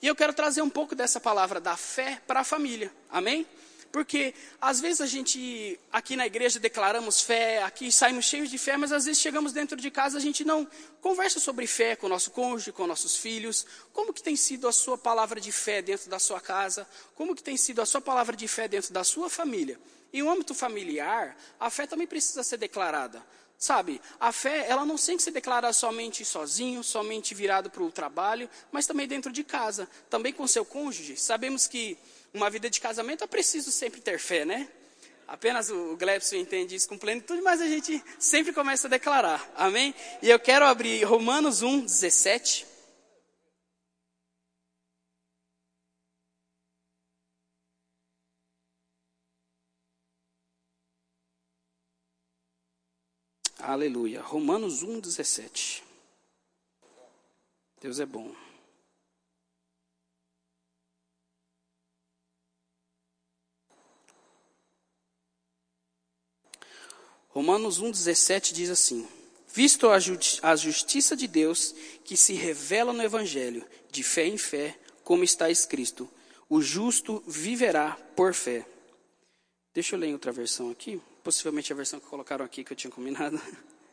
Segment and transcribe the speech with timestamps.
[0.00, 2.92] E eu quero trazer um pouco dessa palavra da fé para a família.
[3.10, 3.46] Amém?
[3.90, 8.76] Porque às vezes a gente, aqui na igreja, declaramos fé, aqui saímos cheios de fé,
[8.76, 10.68] mas às vezes chegamos dentro de casa, a gente não
[11.00, 13.66] conversa sobre fé com o nosso cônjuge, com nossos filhos.
[13.92, 16.86] Como que tem sido a sua palavra de fé dentro da sua casa?
[17.14, 19.80] Como que tem sido a sua palavra de fé dentro da sua família?
[20.12, 23.24] Em um âmbito familiar, a fé também precisa ser declarada.
[23.58, 27.90] Sabe, a fé, ela não tem que ser declarada somente sozinho, somente virado para o
[27.90, 31.16] trabalho, mas também dentro de casa, também com seu cônjuge.
[31.16, 31.98] Sabemos que
[32.32, 34.68] uma vida de casamento é preciso sempre ter fé, né?
[35.26, 39.92] Apenas o Glebson entende isso com plenitude, mas a gente sempre começa a declarar, amém?
[40.22, 42.64] E eu quero abrir Romanos 1, 17.
[53.58, 54.22] Aleluia.
[54.22, 55.82] Romanos 1, 17.
[57.80, 58.34] Deus é bom.
[67.28, 69.06] Romanos 1,17 diz assim:
[69.54, 71.72] Visto a, justi a justiça de Deus
[72.04, 76.10] que se revela no Evangelho, de fé em fé, como está escrito:
[76.48, 78.66] o justo viverá por fé.
[79.72, 82.76] Deixa eu ler em outra versão aqui, possivelmente a versão que colocaram aqui que eu
[82.76, 83.38] tinha combinado.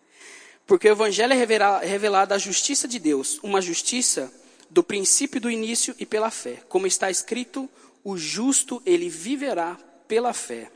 [0.66, 4.34] Porque o Evangelho é revelado a justiça de Deus, uma justiça
[4.70, 6.64] do princípio do início e pela fé.
[6.70, 7.70] Como está escrito,
[8.06, 9.78] o justo ele viverá
[10.08, 10.72] pela fé.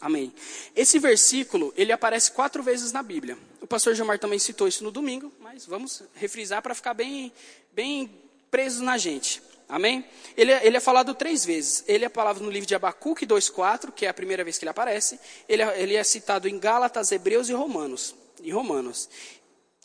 [0.00, 0.32] Amém.
[0.74, 3.36] Esse versículo, ele aparece quatro vezes na Bíblia.
[3.60, 7.30] O pastor Gilmar também citou isso no domingo, mas vamos refrisar para ficar bem,
[7.70, 8.10] bem
[8.50, 9.42] preso na gente.
[9.72, 10.04] Amém?
[10.36, 11.82] Ele, é, ele é falado três vezes.
[11.88, 14.70] Ele é falado no livro de Abacuque 2,4, que é a primeira vez que ele
[14.70, 15.18] aparece.
[15.48, 18.14] Ele é, ele é citado em Gálatas, Hebreus e Romanos.
[18.42, 19.08] E Romanos.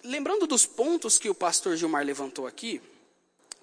[0.03, 2.81] Lembrando dos pontos que o pastor Gilmar levantou aqui,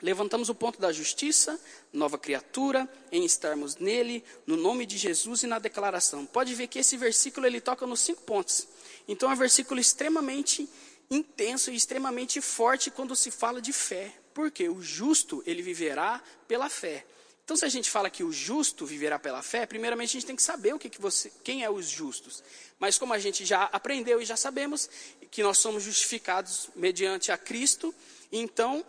[0.02, 1.58] Levantamos o ponto da justiça,
[1.90, 6.26] nova criatura, em estarmos nele, no nome de Jesus e na declaração.
[6.26, 8.68] Pode ver que esse versículo ele toca nos cinco pontos.
[9.08, 10.68] Então é um versículo extremamente
[11.10, 14.12] intenso e extremamente forte quando se fala de fé.
[14.34, 17.06] Porque o justo, ele viverá pela fé.
[17.44, 20.36] Então, se a gente fala que o justo viverá pela fé, primeiramente a gente tem
[20.36, 22.42] que saber o que, que você, quem é os justos.
[22.78, 24.88] Mas como a gente já aprendeu e já sabemos
[25.30, 27.94] que nós somos justificados mediante a Cristo,
[28.32, 28.84] então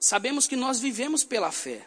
[0.00, 1.86] sabemos que nós vivemos pela fé.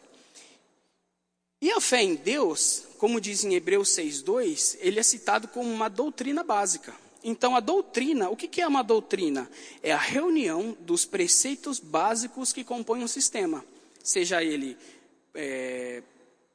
[1.61, 5.90] E a fé em Deus, como diz em Hebreus 6,2, ele é citado como uma
[5.90, 6.95] doutrina básica.
[7.23, 9.50] Então, a doutrina, o que é uma doutrina?
[9.81, 13.63] É a reunião dos preceitos básicos que compõem um sistema,
[14.03, 14.78] seja ele
[15.34, 16.03] é,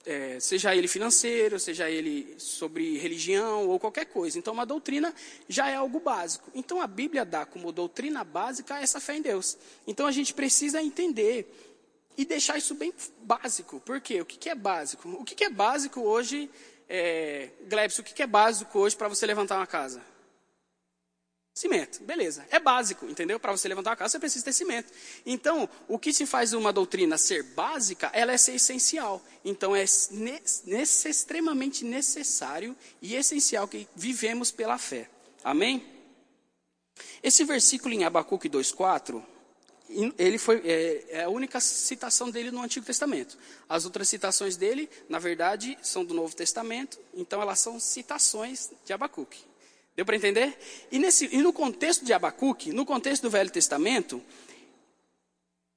[0.06, 4.38] é, seja ele financeiro, seja ele sobre religião ou qualquer coisa.
[4.38, 5.14] Então, uma doutrina
[5.48, 6.50] já é algo básico.
[6.54, 9.56] Então, a Bíblia dá como doutrina básica essa fé em Deus.
[9.86, 11.54] Então, a gente precisa entender
[12.16, 12.92] e deixar isso bem
[13.22, 13.80] básico.
[13.80, 14.20] Por quê?
[14.20, 15.08] O que, é básico?
[15.10, 16.50] O que, é básico hoje,
[16.88, 17.50] é,
[17.98, 20.02] o que é básico hoje para você levantar uma casa?
[21.58, 22.46] Cimento, beleza.
[22.52, 23.40] É básico, entendeu?
[23.40, 24.92] Para você levantar uma casa, você precisa ter cimento.
[25.26, 29.20] Então, o que se faz uma doutrina ser básica, ela é ser essencial.
[29.44, 35.10] Então, é nesse, extremamente necessário e essencial que vivemos pela fé.
[35.42, 35.84] Amém?
[37.24, 39.20] Esse versículo em Abacuque 2,4,
[40.16, 43.36] ele foi, é, é, a única citação dele no Antigo Testamento.
[43.68, 48.92] As outras citações dele, na verdade, são do Novo Testamento, então elas são citações de
[48.92, 49.48] Abacuque.
[49.98, 50.56] Deu para entender?
[50.92, 54.22] E, nesse, e no contexto de Abacuque, no contexto do Velho Testamento,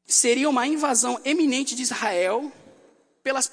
[0.05, 2.51] seria uma invasão eminente de Israel
[3.23, 3.51] pelas,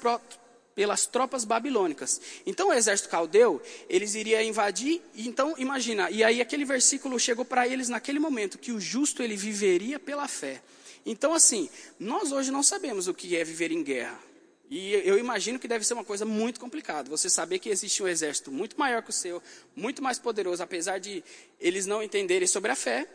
[0.75, 2.21] pelas tropas babilônicas.
[2.45, 3.59] Então o exército caldeu,
[3.89, 8.71] eles iriam invadir, então imagina, e aí aquele versículo chegou para eles naquele momento, que
[8.71, 10.61] o justo ele viveria pela fé.
[11.03, 11.67] Então assim,
[11.99, 14.28] nós hoje não sabemos o que é viver em guerra.
[14.69, 17.09] E eu imagino que deve ser uma coisa muito complicada.
[17.09, 19.41] Você saber que existe um exército muito maior que o seu,
[19.75, 21.23] muito mais poderoso, apesar de
[21.59, 23.07] eles não entenderem sobre a fé.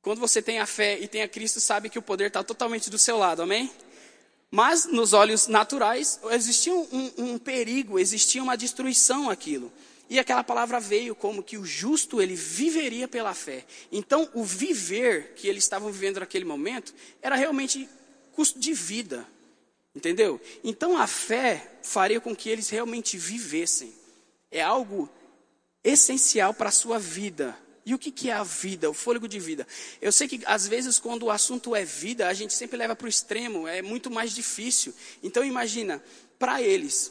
[0.00, 2.88] Quando você tem a fé e tem a Cristo, sabe que o poder está totalmente
[2.88, 3.68] do seu lado, amém?
[4.48, 9.72] Mas nos olhos naturais existia um, um, perigo, existia uma destruição aquilo.
[10.08, 13.64] E aquela palavra veio como que o justo ele viveria pela fé.
[13.90, 17.88] Então o viver que eles estavam vivendo naquele momento era realmente
[18.32, 19.26] custo de vida.
[19.94, 20.40] Entendeu?
[20.62, 23.92] Então a fé faria com que eles realmente vivessem.
[24.50, 25.08] É algo
[25.82, 27.56] essencial para a sua vida.
[27.84, 29.66] E o que, que é a vida, o fôlego de vida?
[30.00, 33.06] Eu sei que às vezes quando o assunto é vida, a gente sempre leva para
[33.06, 34.92] o extremo, é muito mais difícil.
[35.22, 36.02] Então imagina,
[36.38, 37.10] para eles,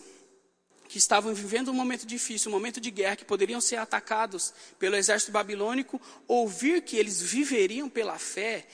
[0.88, 4.96] que estavam vivendo um momento difícil, um momento de guerra, que poderiam ser atacados pelo
[4.96, 8.66] exército babilônico, ouvir que eles viveriam pela fé,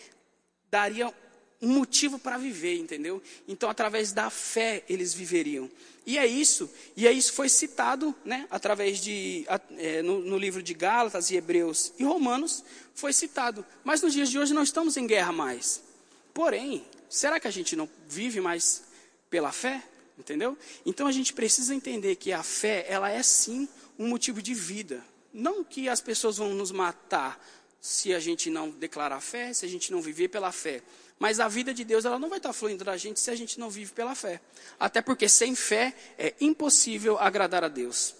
[0.69, 1.11] daria
[1.63, 3.24] um motivo para viver, entendeu?
[3.48, 5.71] Então, através da fé, eles viveriam.
[6.06, 9.45] E é isso, e é isso foi citado, né, através de,
[9.77, 12.62] é, no, no, livro de Gálatas e Hebreus e Romanos,
[12.94, 13.65] foi citado.
[13.86, 15.81] Mas nos dias de hoje não estamos em guerra mais.
[16.33, 18.83] Porém, será que a gente não vive mais
[19.30, 19.81] pela fé?
[20.19, 20.57] Entendeu?
[20.86, 23.68] Então a gente precisa entender que a fé, ela é sim
[23.98, 25.01] um motivo de vida.
[25.33, 27.42] Não que as pessoas vão nos matar
[27.83, 30.81] se a gente não declarar fé, se a gente não viver pela fé.
[31.19, 33.59] Mas a vida de Deus, ela não vai estar fluindo da gente se a gente
[33.59, 34.39] não vive pela fé.
[34.80, 38.15] Até porque sem fé é impossível agradar a Deus.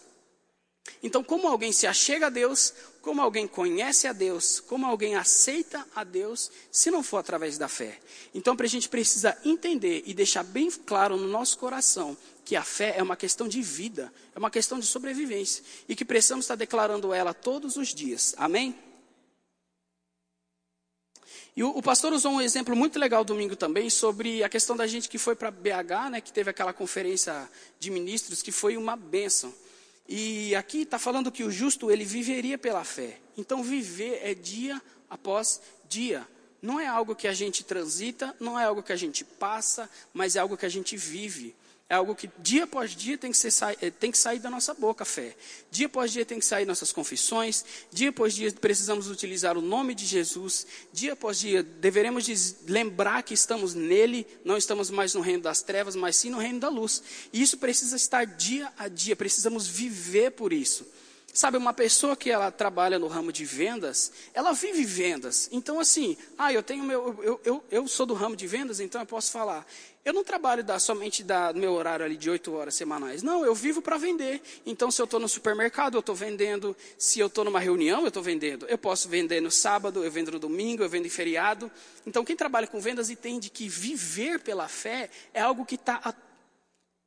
[1.02, 5.88] Então, como alguém se achega a Deus, como alguém conhece a Deus, como alguém aceita
[5.96, 7.98] a Deus, se não for através da fé.
[8.36, 12.96] Então, a gente precisa entender e deixar bem claro no nosso coração que a fé
[12.98, 17.14] é uma questão de vida, é uma questão de sobrevivência e que precisamos estar declarando
[17.14, 18.36] ela todos os dias.
[18.38, 18.78] Amém?
[21.56, 24.88] E o, o, pastor usou um exemplo muito legal domingo também sobre a questão da
[24.88, 27.48] gente que foi para BH, né, que teve aquela conferência
[27.80, 29.54] de ministros que foi uma bênção.
[30.08, 33.20] E aqui está falando que o justo ele viveria pela fé.
[33.38, 36.28] Então viver é dia após dia.
[36.62, 40.36] Não é algo que a gente transita, não é algo que a gente passa, mas
[40.36, 41.56] é algo que a gente vive.
[41.94, 44.74] É algo que dia após dia tem que, ser, eh, tem que sair da nossa
[44.74, 45.36] boca a fé.
[45.70, 47.64] Dia após dia tem que sair nossas confissões.
[47.92, 50.66] Dia após dia precisamos utilizar o nome de Jesus.
[50.92, 52.26] Dia após dia deveremos
[52.68, 56.60] lembrar que estamos nele, não estamos mais no reino das trevas, mas sim no reino
[56.60, 57.04] da luz.
[57.32, 60.88] E isso precisa estar dia a dia, precisamos viver por isso.
[61.34, 65.50] Sabe, uma pessoa que ela trabalha no ramo de vendas, ela vive vendas.
[65.52, 69.02] Então, assim, ah, eu tenho meu, eu, eu, eu sou do ramo de vendas, então
[69.02, 69.66] eu posso falar.
[70.06, 73.24] Eu não trabalho da, somente da, meu horário ali de oito horas semanais.
[73.24, 74.44] Não, eu vivo para vender.
[74.64, 76.76] Então, se eu estou no supermercado, eu estou vendendo.
[77.00, 78.68] Se eu estou numa reunião, eu estou vendendo.
[78.68, 81.72] Eu posso vender no sábado, eu vendo no domingo, eu vendo em feriado.
[82.06, 86.02] Então, quem trabalha com vendas entende que viver pela fé é algo que está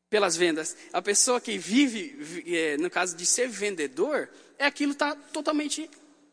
[0.09, 0.77] pelas vendas.
[0.93, 5.91] A pessoa que vive, é, no caso de ser vendedor, é aquilo que está totalmente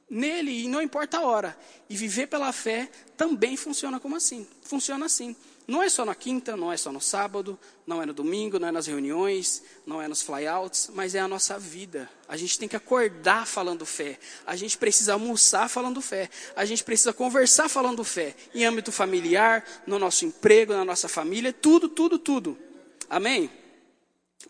[0.09, 1.57] nele e não importa a hora.
[1.89, 4.47] E viver pela fé também funciona como assim.
[4.61, 5.35] Funciona assim.
[5.65, 8.67] Não é só na quinta, não é só no sábado, não é no domingo, não
[8.67, 12.09] é nas reuniões, não é nos flyouts, mas é a nossa vida.
[12.27, 14.19] A gente tem que acordar falando fé.
[14.45, 16.29] A gente precisa almoçar falando fé.
[16.53, 18.35] A gente precisa conversar falando fé.
[18.53, 22.57] Em âmbito familiar, no nosso emprego, na nossa família, tudo, tudo, tudo.
[23.09, 23.49] Amém?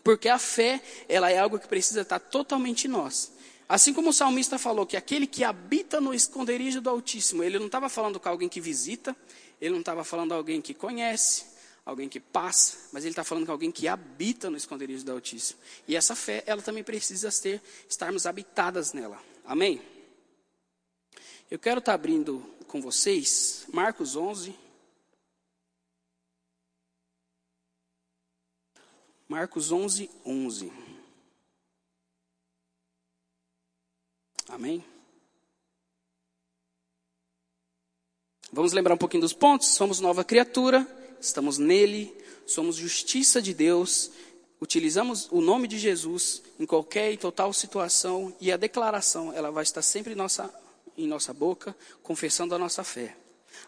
[0.02, 3.32] Porque a fé, ela é algo que precisa estar totalmente em nós.
[3.68, 7.66] Assim como o salmista falou que aquele que habita no esconderijo do Altíssimo, ele não
[7.66, 9.16] estava falando com alguém que visita,
[9.60, 11.46] ele não estava falando com alguém que conhece,
[11.84, 15.58] alguém que passa, mas ele está falando com alguém que habita no esconderijo do Altíssimo.
[15.88, 19.18] E essa fé, ela também precisa ter, estarmos habitadas nela.
[19.44, 19.80] Amém?
[21.50, 24.54] Eu quero estar abrindo com vocês Marcos 11,
[29.34, 30.72] Marcos 11, 11.
[34.48, 34.84] Amém?
[38.52, 39.70] Vamos lembrar um pouquinho dos pontos?
[39.70, 40.86] Somos nova criatura,
[41.20, 42.16] estamos nele,
[42.46, 44.12] somos justiça de Deus,
[44.60, 49.64] utilizamos o nome de Jesus em qualquer e total situação e a declaração, ela vai
[49.64, 50.48] estar sempre em nossa,
[50.96, 53.16] em nossa boca, confessando a nossa fé.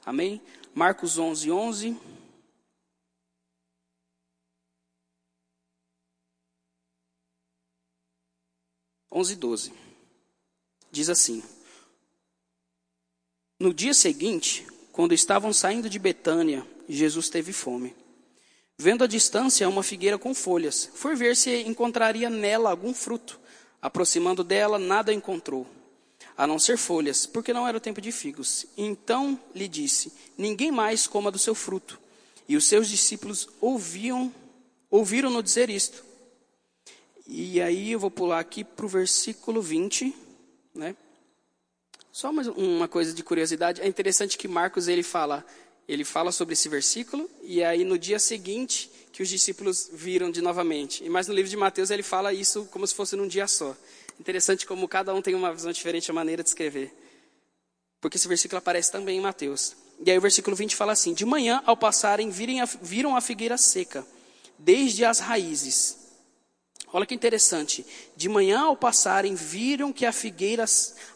[0.04, 0.40] Amém?
[0.72, 1.96] Marcos 11, 11.
[9.16, 9.72] 11, 12.
[10.92, 11.42] Diz assim:
[13.58, 17.96] No dia seguinte, quando estavam saindo de Betânia, Jesus teve fome.
[18.76, 23.40] Vendo à distância uma figueira com folhas, foi ver se encontraria nela algum fruto.
[23.80, 25.66] Aproximando dela, nada encontrou,
[26.36, 28.66] a não ser folhas, porque não era o tempo de figos.
[28.76, 31.98] Então lhe disse: Ninguém mais coma do seu fruto.
[32.46, 34.30] E os seus discípulos ouviam,
[34.90, 36.04] ouviram-no dizer isto.
[37.26, 40.14] E aí eu vou pular aqui para o versículo 20,
[40.74, 40.94] né?
[42.12, 45.44] Só uma, uma coisa de curiosidade, é interessante que Marcos ele fala,
[45.88, 50.40] ele fala sobre esse versículo e aí no dia seguinte que os discípulos viram de
[50.40, 51.04] novamente.
[51.04, 53.76] E mais no livro de Mateus ele fala isso como se fosse num dia só.
[54.20, 56.94] Interessante como cada um tem uma visão diferente a maneira de escrever.
[58.00, 59.76] Porque esse versículo aparece também em Mateus.
[60.04, 64.06] E aí o versículo 20 fala assim: De manhã, ao passarem, viram a figueira seca,
[64.58, 66.05] desde as raízes.
[66.96, 67.84] Olha que interessante.
[68.16, 70.64] De manhã ao passarem, viram que a figueira,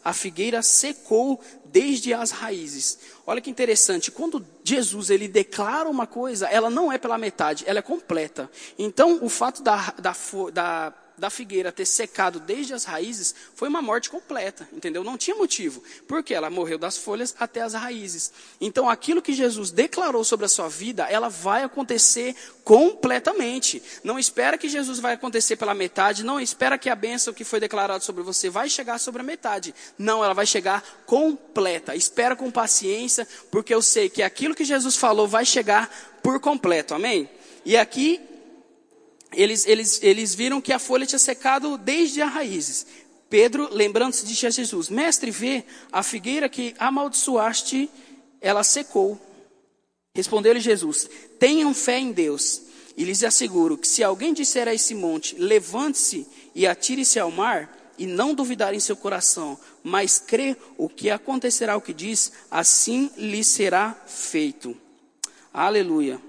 [0.05, 2.99] a figueira secou desde as raízes.
[3.25, 4.11] Olha que interessante.
[4.11, 8.47] Quando Jesus ele declara uma coisa, ela não é pela metade, ela é completa.
[8.77, 10.15] Então, o fato da, da,
[10.53, 15.03] da da figueira ter secado desde as raízes foi uma morte completa, entendeu?
[15.03, 18.31] Não tinha motivo, porque ela morreu das folhas até as raízes.
[18.59, 23.83] Então, aquilo que Jesus declarou sobre a sua vida, ela vai acontecer completamente.
[24.03, 27.59] Não espera que Jesus vai acontecer pela metade, não espera que a bênção que foi
[27.59, 29.75] declarada sobre você vai chegar sobre a metade.
[29.99, 31.95] Não, ela vai chegar completa.
[31.95, 35.87] Espera com paciência, porque eu sei que aquilo que Jesus falou vai chegar
[36.23, 36.95] por completo.
[36.95, 37.29] Amém?
[37.63, 38.19] E aqui
[39.33, 42.85] eles, eles, eles viram que a folha tinha secado desde as raízes.
[43.29, 47.89] Pedro, lembrando-se, disse a Jesus: Mestre, vê, a figueira que amaldiçoaste,
[48.41, 49.19] ela secou.
[50.13, 51.09] Respondeu-lhe Jesus:
[51.39, 52.63] Tenham fé em Deus.
[52.97, 57.93] E lhes asseguro que se alguém disser a esse monte: Levante-se e atire-se ao mar,
[57.97, 63.09] e não duvidar em seu coração, mas crê o que acontecerá o que diz, assim
[63.15, 64.75] lhe será feito.
[65.53, 66.19] Aleluia.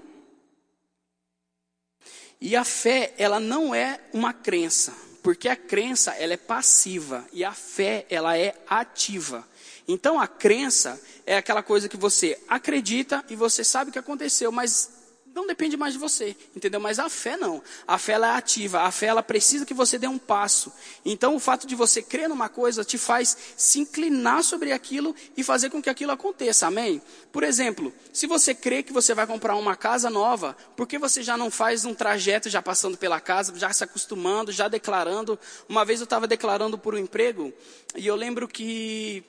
[2.45, 7.41] E a fé, ela não é uma crença, porque a crença, ela é passiva e
[7.41, 9.47] a fé, ela é ativa.
[9.87, 14.51] Então a crença é aquela coisa que você acredita e você sabe o que aconteceu,
[14.51, 14.89] mas
[15.33, 16.79] não depende mais de você, entendeu?
[16.79, 17.61] Mas a fé não.
[17.87, 20.71] A fé ela é ativa, a fé ela precisa que você dê um passo.
[21.03, 25.43] Então o fato de você crer numa coisa te faz se inclinar sobre aquilo e
[25.43, 26.67] fazer com que aquilo aconteça.
[26.67, 27.01] Amém?
[27.31, 31.23] Por exemplo, se você crê que você vai comprar uma casa nova, por que você
[31.23, 35.39] já não faz um trajeto já passando pela casa, já se acostumando, já declarando?
[35.67, 37.51] Uma vez eu estava declarando por um emprego
[37.95, 39.23] e eu lembro que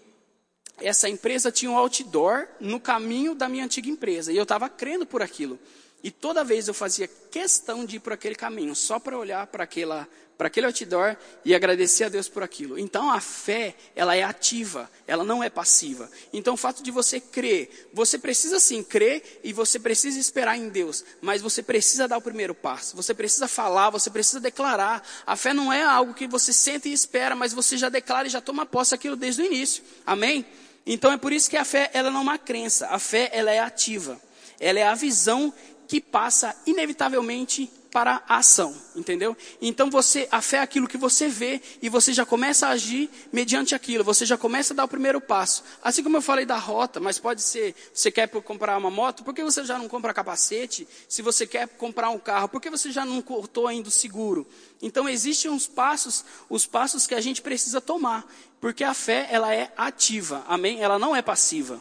[0.78, 5.06] essa empresa tinha um outdoor no caminho da minha antiga empresa e eu estava crendo
[5.06, 5.58] por aquilo.
[6.04, 9.64] E toda vez eu fazia questão de ir por aquele caminho, só para olhar para
[9.64, 10.06] aquela
[10.36, 12.76] para aquele outdoor e agradecer a Deus por aquilo.
[12.76, 16.10] Então a fé, ela é ativa, ela não é passiva.
[16.32, 20.68] Então o fato de você crer, você precisa sim crer e você precisa esperar em
[20.68, 22.96] Deus, mas você precisa dar o primeiro passo.
[22.96, 25.06] Você precisa falar, você precisa declarar.
[25.24, 28.30] A fé não é algo que você sente e espera, mas você já declara e
[28.30, 29.84] já toma posse aquilo desde o início.
[30.04, 30.44] Amém?
[30.84, 32.88] Então é por isso que a fé, ela não é uma crença.
[32.88, 34.20] A fé, ela é ativa.
[34.60, 35.52] Ela é a visão
[35.86, 39.36] que passa inevitavelmente para a ação, entendeu?
[39.62, 43.08] Então você, a fé é aquilo que você vê e você já começa a agir
[43.32, 45.62] mediante aquilo, você já começa a dar o primeiro passo.
[45.80, 49.32] Assim como eu falei da rota, mas pode ser, você quer comprar uma moto, por
[49.32, 50.88] que você já não compra capacete?
[51.08, 54.44] Se você quer comprar um carro, por que você já não cortou ainda o seguro?
[54.82, 58.26] Então existem uns passos, os passos que a gente precisa tomar,
[58.60, 60.82] porque a fé ela é ativa, amém?
[60.82, 61.80] Ela não é passiva.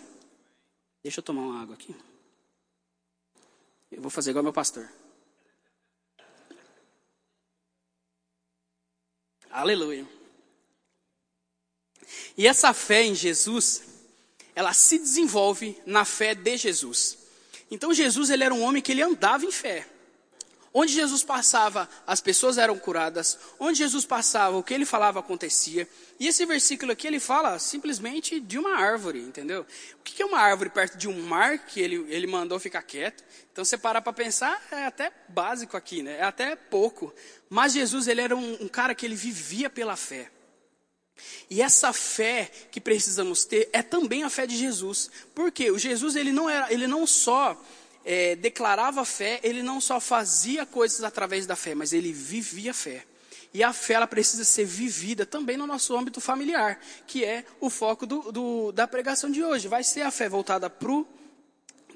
[1.03, 1.95] Deixa eu tomar uma água aqui.
[3.93, 4.89] Eu vou fazer igual meu pastor.
[9.49, 10.07] Aleluia.
[12.35, 13.83] E essa fé em Jesus,
[14.55, 17.19] ela se desenvolve na fé de Jesus.
[17.69, 19.87] Então Jesus ele era um homem que ele andava em fé.
[20.73, 23.37] Onde Jesus passava, as pessoas eram curadas.
[23.59, 25.87] Onde Jesus passava, o que ele falava acontecia.
[26.19, 29.67] E esse versículo aqui, ele fala simplesmente de uma árvore, entendeu?
[29.99, 33.23] O que é uma árvore perto de um mar que ele, ele mandou ficar quieto?
[33.51, 36.17] Então, você parar para pensar, é até básico aqui, né?
[36.17, 37.13] É até pouco.
[37.47, 40.31] Mas Jesus, ele era um, um cara que ele vivia pela fé.
[41.49, 45.11] E essa fé que precisamos ter é também a fé de Jesus.
[45.35, 47.61] Porque o Jesus, ele não, era, ele não só
[48.05, 53.05] é, declarava fé, ele não só fazia coisas através da fé, mas ele vivia fé.
[53.53, 57.69] E a fé ela precisa ser vivida também no nosso âmbito familiar, que é o
[57.69, 59.67] foco do, do, da pregação de hoje.
[59.67, 61.05] Vai ser a fé voltada para o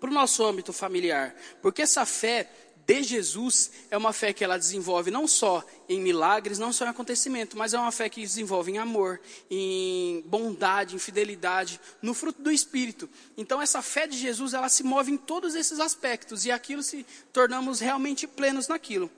[0.03, 1.35] nosso âmbito familiar.
[1.59, 2.47] Porque essa fé
[2.88, 6.89] de Jesus é uma fé que ela desenvolve não só em milagres, não só em
[6.89, 9.20] acontecimento, mas é uma fé que desenvolve em amor,
[9.51, 13.10] em bondade, em fidelidade, no fruto do Espírito.
[13.38, 17.06] Então essa fé de Jesus, ela se move em todos esses aspectos e aquilo se
[17.34, 19.12] tornamos realmente plenos naquilo.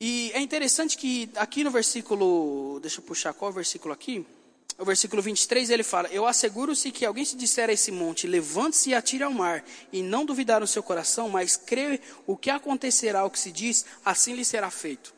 [0.00, 4.26] E é interessante que aqui no versículo, deixa eu puxar qual é o versículo aqui?
[4.78, 8.90] O versículo 23, ele fala: Eu asseguro-se que alguém se disser a esse monte, levante-se
[8.90, 13.24] e atire ao mar, e não duvidar no seu coração, mas crê o que acontecerá,
[13.24, 15.14] o que se diz, assim lhe será feito.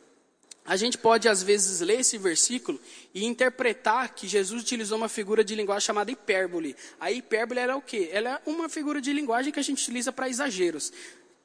[0.66, 2.80] A gente pode, às vezes, ler esse versículo
[3.14, 6.74] e interpretar que Jesus utilizou uma figura de linguagem chamada hipérbole.
[6.98, 8.10] A hipérbole era o quê?
[8.12, 10.92] Ela é uma figura de linguagem que a gente utiliza para exageros.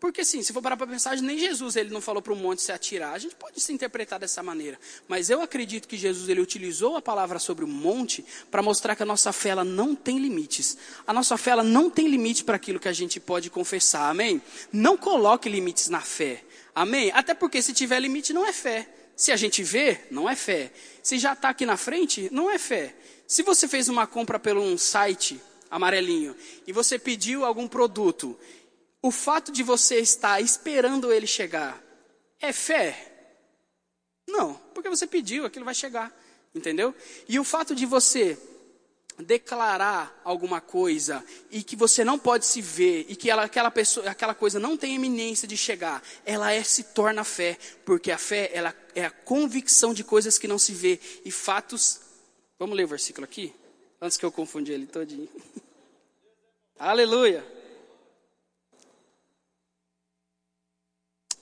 [0.01, 2.63] Porque assim, se for parar para pensar, nem Jesus ele não falou para o monte
[2.63, 3.13] se atirar.
[3.13, 4.79] A gente pode se interpretar dessa maneira.
[5.07, 9.03] Mas eu acredito que Jesus ele utilizou a palavra sobre o monte para mostrar que
[9.03, 10.75] a nossa fé ela não tem limites.
[11.05, 14.09] A nossa fé ela não tem limite para aquilo que a gente pode confessar.
[14.09, 14.41] Amém?
[14.73, 16.43] Não coloque limites na fé.
[16.73, 17.11] Amém?
[17.13, 18.89] Até porque se tiver limite não é fé.
[19.15, 20.73] Se a gente vê, não é fé.
[21.03, 22.95] Se já está aqui na frente, não é fé.
[23.27, 25.39] Se você fez uma compra pelo um site
[25.69, 28.37] amarelinho e você pediu algum produto
[29.01, 31.81] o fato de você estar esperando ele chegar
[32.39, 33.07] é fé?
[34.27, 36.15] Não, porque você pediu, aquilo vai chegar,
[36.53, 36.93] entendeu?
[37.27, 38.37] E o fato de você
[39.17, 44.09] declarar alguma coisa e que você não pode se ver e que ela, aquela pessoa,
[44.09, 48.49] aquela coisa não tem eminência de chegar, ela é, se torna fé, porque a fé
[48.53, 52.01] ela é a convicção de coisas que não se vê e fatos.
[52.57, 53.53] Vamos ler o versículo aqui,
[53.99, 55.29] antes que eu confundi ele todinho.
[56.79, 57.60] Aleluia.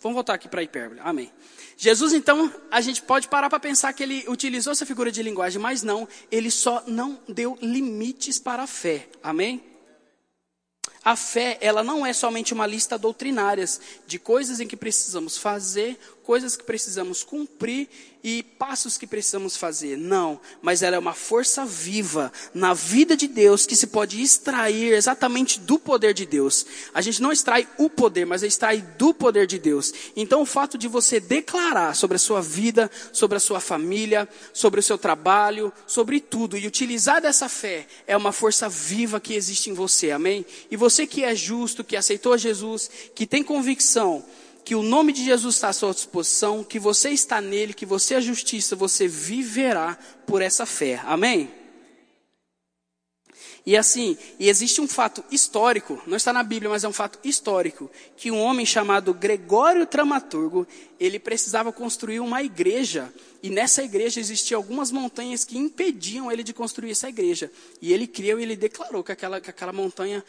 [0.01, 1.01] Vamos voltar aqui para a hipérbole.
[1.03, 1.32] Amém.
[1.77, 5.62] Jesus, então, a gente pode parar para pensar que ele utilizou essa figura de linguagem,
[5.62, 9.08] mas não, ele só não deu limites para a fé.
[9.22, 9.63] Amém?
[11.03, 15.98] A fé, ela não é somente uma lista doutrinárias de coisas em que precisamos fazer,
[16.29, 17.89] coisas que precisamos cumprir
[18.24, 19.98] e passos que precisamos fazer.
[19.98, 24.93] Não, mas ela é uma força viva na vida de Deus que se pode extrair
[24.93, 26.67] exatamente do poder de Deus.
[26.93, 29.91] A gente não extrai o poder, mas extrai do poder de Deus.
[30.15, 34.81] Então, o fato de você declarar sobre a sua vida, sobre a sua família, sobre
[34.81, 39.71] o seu trabalho, sobre tudo e utilizar dessa fé é uma força viva que existe
[39.71, 40.12] em você.
[40.12, 40.45] Amém?
[40.69, 44.24] E você que é justo, que aceitou Jesus, que tem convicção
[44.70, 48.14] que o nome de Jesus está à sua disposição, que você está nele, que você
[48.14, 49.98] é justiça, você viverá
[50.28, 51.02] por essa fé.
[51.06, 51.50] Amém?
[53.70, 57.20] E assim, e existe um fato histórico, não está na Bíblia, mas é um fato
[57.24, 60.66] histórico, que um homem chamado Gregório Tramaturgo,
[61.00, 66.52] ele precisava construir uma igreja, e nessa igreja existiam algumas montanhas que impediam ele de
[66.52, 67.52] construir essa igreja.
[67.80, 70.26] E ele criou e ele declarou que aquela, que aquela montanha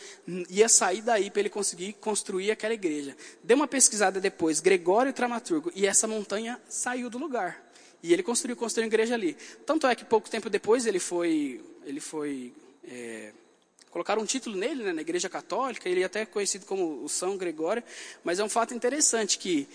[0.50, 3.16] ia sair daí para ele conseguir construir aquela igreja.
[3.42, 7.72] Dê uma pesquisada depois, Gregório Tramaturgo, e essa montanha saiu do lugar.
[8.02, 9.34] E ele construiu, construiu uma igreja ali.
[9.64, 12.52] Tanto é que pouco tempo depois ele foi, ele foi
[12.84, 13.32] é,
[13.90, 17.36] colocaram um título nele, né, na Igreja Católica, ele é até conhecido como o São
[17.36, 17.82] Gregório,
[18.22, 19.68] mas é um fato interessante que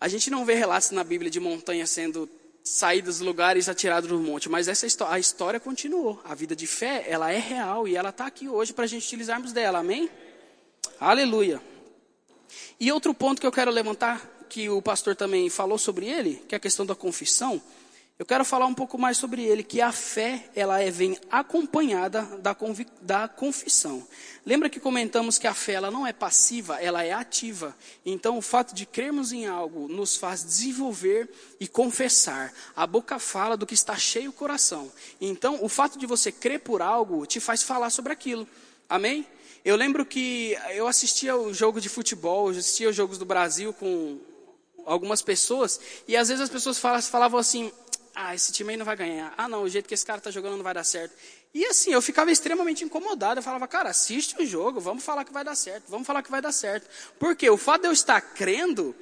[0.00, 2.28] a gente não vê relatos na Bíblia de montanhas sendo
[2.62, 6.20] saídas dos lugares atirados do monte, mas essa a história continuou.
[6.24, 9.04] A vida de fé, ela é real e ela está aqui hoje para a gente
[9.04, 10.08] utilizarmos dela, amém?
[10.98, 11.60] Aleluia.
[12.80, 16.54] E outro ponto que eu quero levantar, que o pastor também falou sobre ele, que
[16.54, 17.60] é a questão da confissão,
[18.16, 22.22] eu quero falar um pouco mais sobre ele, que a fé, ela é, vem acompanhada
[22.38, 22.56] da,
[23.02, 24.06] da confissão.
[24.46, 27.76] Lembra que comentamos que a fé, ela não é passiva, ela é ativa.
[28.06, 32.54] Então, o fato de crermos em algo nos faz desenvolver e confessar.
[32.76, 34.92] A boca fala do que está cheio o coração.
[35.20, 38.46] Então, o fato de você crer por algo te faz falar sobre aquilo.
[38.88, 39.26] Amém?
[39.64, 43.72] Eu lembro que eu assistia o jogo de futebol, eu assistia os jogos do Brasil
[43.72, 44.20] com
[44.86, 47.72] algumas pessoas, e às vezes as pessoas falavam assim,
[48.14, 49.34] ah, esse time aí não vai ganhar.
[49.36, 51.14] Ah, não, o jeito que esse cara está jogando não vai dar certo.
[51.52, 53.38] E assim, eu ficava extremamente incomodado.
[53.38, 56.30] Eu falava, cara, assiste o jogo, vamos falar que vai dar certo, vamos falar que
[56.30, 56.88] vai dar certo.
[57.18, 58.94] Porque o fato de eu estar crendo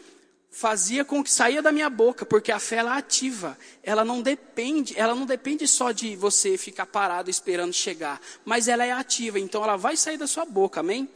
[0.50, 3.58] fazia com que saía da minha boca, porque a fé ela é ativa.
[3.82, 8.84] Ela não depende, ela não depende só de você ficar parado esperando chegar, mas ela
[8.84, 11.08] é ativa, então ela vai sair da sua boca, amém?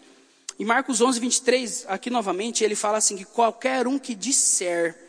[0.59, 5.06] Em Marcos 11, 23, aqui novamente, ele fala assim: que qualquer um que disser,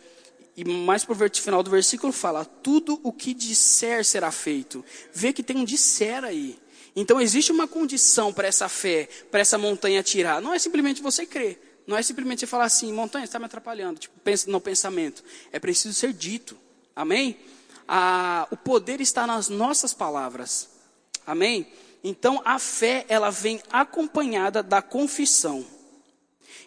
[0.58, 4.84] e mais para o final do versículo fala: tudo o que disser será feito.
[5.14, 6.60] Vê que tem um disser aí.
[6.96, 10.42] Então existe uma condição para essa fé, para essa montanha tirar.
[10.42, 11.84] Não é simplesmente você crer.
[11.86, 15.24] Não é simplesmente você falar assim, montanha está me atrapalhando, tipo, pensa no pensamento.
[15.54, 16.58] É preciso ser dito.
[16.96, 17.38] Amém?
[17.88, 20.70] Ah, o poder está nas nossas palavras.
[21.26, 21.72] Amém?
[22.04, 25.66] Então a fé, ela vem acompanhada da confissão.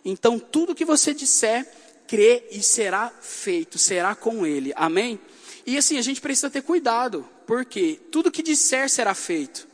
[0.04, 1.68] Então tudo que você disser
[2.10, 4.72] crê e será feito, será com ele.
[4.74, 5.20] Amém?
[5.64, 9.68] E assim, a gente precisa ter cuidado, porque tudo que disser será feito.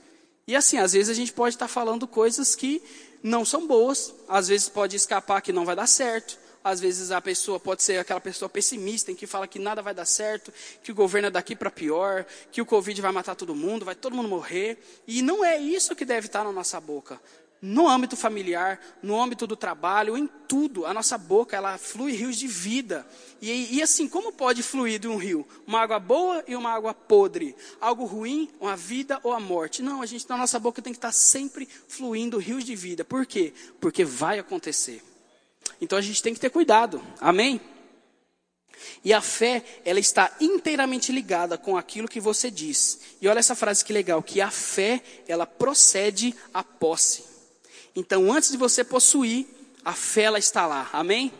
[0.46, 2.82] E assim, às vezes a gente pode estar falando coisas que
[3.22, 7.22] não são boas, às vezes pode escapar que não vai dar certo, às vezes a
[7.22, 10.92] pessoa pode ser aquela pessoa pessimista em que fala que nada vai dar certo, que
[10.92, 14.14] o governo é daqui para pior, que o Covid vai matar todo mundo, vai todo
[14.14, 14.76] mundo morrer.
[15.06, 17.18] E não é isso que deve estar na nossa boca
[17.60, 22.36] no âmbito familiar, no âmbito do trabalho, em tudo, a nossa boca, ela flui rios
[22.36, 23.06] de vida.
[23.40, 25.46] E, e, assim, como pode fluir de um rio?
[25.66, 27.54] Uma água boa e uma água podre.
[27.80, 29.82] Algo ruim, uma vida ou a morte.
[29.82, 33.04] Não, a gente, na nossa boca tem que estar sempre fluindo rios de vida.
[33.04, 33.52] Por quê?
[33.80, 35.02] Porque vai acontecer.
[35.80, 37.02] Então a gente tem que ter cuidado.
[37.20, 37.60] Amém?
[39.04, 43.00] E a fé, ela está inteiramente ligada com aquilo que você diz.
[43.20, 47.35] E olha essa frase que legal, que a fé, ela procede à posse.
[47.96, 49.46] Então, antes de você possuir,
[49.82, 50.90] a fé ela está lá.
[50.92, 51.32] Amém?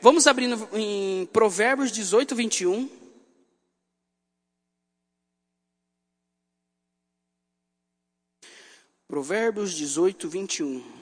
[0.00, 2.88] Vamos abrindo em Provérbios 18, 21.
[9.08, 10.99] Provérbios 18, 21.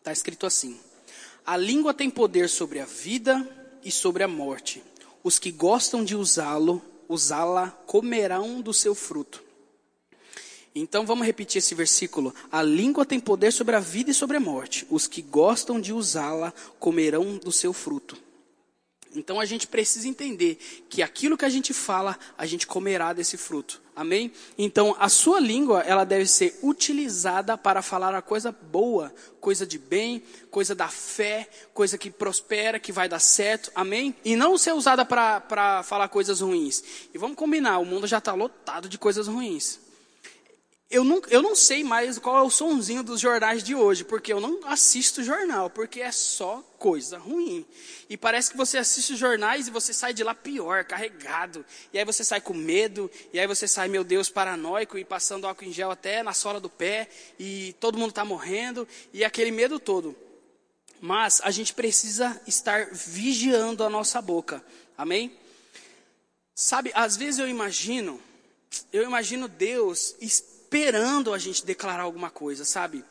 [0.00, 0.80] Está escrito assim:
[1.44, 3.46] A língua tem poder sobre a vida
[3.84, 4.82] e sobre a morte.
[5.22, 9.44] Os que gostam de usá-lo, usá-la, comerão do seu fruto.
[10.74, 12.34] Então vamos repetir esse versículo.
[12.50, 14.86] A língua tem poder sobre a vida e sobre a morte.
[14.88, 18.16] Os que gostam de usá-la comerão do seu fruto.
[19.14, 20.56] Então a gente precisa entender
[20.88, 23.82] que aquilo que a gente fala, a gente comerá desse fruto.
[23.94, 24.32] Amém?
[24.56, 29.78] Então a sua língua, ela deve ser utilizada para falar a coisa boa, coisa de
[29.78, 33.70] bem, coisa da fé, coisa que prospera, que vai dar certo.
[33.74, 34.14] Amém?
[34.24, 36.82] E não ser usada para falar coisas ruins.
[37.12, 39.79] E vamos combinar, o mundo já está lotado de coisas ruins.
[40.90, 44.32] Eu não, eu não sei mais qual é o sonzinho dos jornais de hoje, porque
[44.32, 47.64] eu não assisto jornal, porque é só coisa ruim.
[48.08, 51.64] E parece que você assiste jornais e você sai de lá pior, carregado.
[51.92, 55.46] E aí você sai com medo, e aí você sai, meu Deus, paranoico e passando
[55.46, 59.52] álcool em gel até na sola do pé, e todo mundo está morrendo, e aquele
[59.52, 60.16] medo todo.
[61.00, 64.60] Mas a gente precisa estar vigiando a nossa boca.
[64.98, 65.38] Amém?
[66.52, 68.20] Sabe, às vezes eu imagino,
[68.92, 70.16] eu imagino Deus
[70.70, 73.04] esperando a gente declarar alguma coisa, sabe?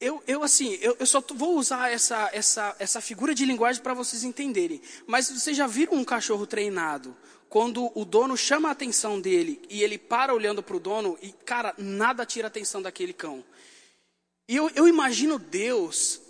[0.00, 3.94] Eu, eu assim, eu, eu só vou usar essa, essa, essa figura de linguagem para
[3.94, 4.82] vocês entenderem.
[5.06, 7.16] Mas vocês já viram um cachorro treinado?
[7.48, 11.32] Quando o dono chama a atenção dele e ele para olhando para o dono e,
[11.44, 13.44] cara, nada tira a atenção daquele cão.
[14.48, 16.20] E eu, eu imagino Deus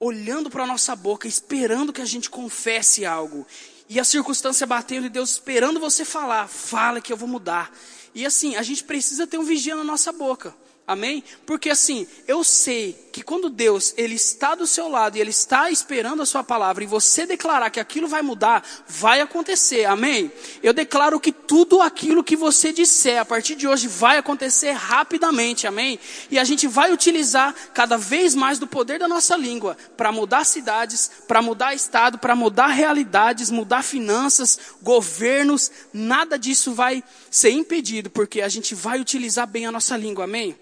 [0.00, 3.46] olhando para a nossa boca, esperando que a gente confesse algo.
[3.86, 7.70] E a circunstância batendo e Deus esperando você falar, fala que eu vou mudar.
[8.16, 10.54] E assim, a gente precisa ter um vigia na nossa boca.
[10.86, 11.24] Amém?
[11.44, 15.68] Porque assim, eu sei que quando Deus, Ele está do seu lado e Ele está
[15.68, 19.84] esperando a sua palavra e você declarar que aquilo vai mudar, vai acontecer.
[19.86, 20.30] Amém?
[20.62, 25.66] Eu declaro que tudo aquilo que você disser a partir de hoje vai acontecer rapidamente.
[25.66, 25.98] Amém?
[26.30, 30.44] E a gente vai utilizar cada vez mais do poder da nossa língua para mudar
[30.44, 35.68] cidades, para mudar estado, para mudar realidades, mudar finanças, governos.
[35.92, 40.24] Nada disso vai ser impedido porque a gente vai utilizar bem a nossa língua.
[40.24, 40.56] Amém?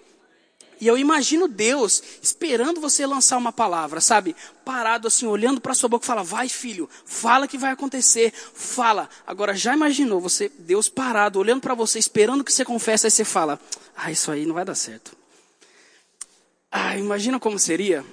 [0.85, 4.37] E eu imagino Deus esperando você lançar uma palavra, sabe?
[4.67, 9.09] Parado assim, olhando para sua boca e fala: "Vai, filho, fala que vai acontecer, fala".
[9.27, 13.25] Agora já imaginou você, Deus parado, olhando para você, esperando que você confesse, aí você
[13.25, 13.59] fala:
[13.97, 15.17] "Ah, isso aí não vai dar certo".
[16.71, 18.05] Ah, imagina como seria?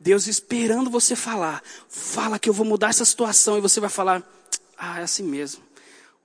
[0.00, 4.28] Deus esperando você falar: "Fala que eu vou mudar essa situação" e você vai falar:
[4.76, 5.62] "Ah, é assim mesmo.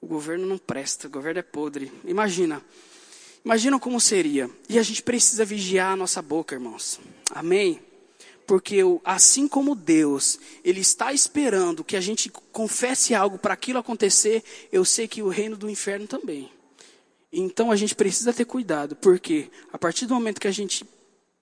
[0.02, 1.94] O governo não presta, o governo é podre".
[2.04, 2.64] Imagina.
[3.48, 4.50] Imagina como seria.
[4.68, 7.00] E a gente precisa vigiar a nossa boca, irmãos.
[7.32, 7.80] Amém?
[8.46, 14.44] Porque assim como Deus, Ele está esperando que a gente confesse algo para aquilo acontecer,
[14.70, 16.52] eu sei que o reino do inferno também.
[17.32, 20.86] Então a gente precisa ter cuidado, porque a partir do momento que a gente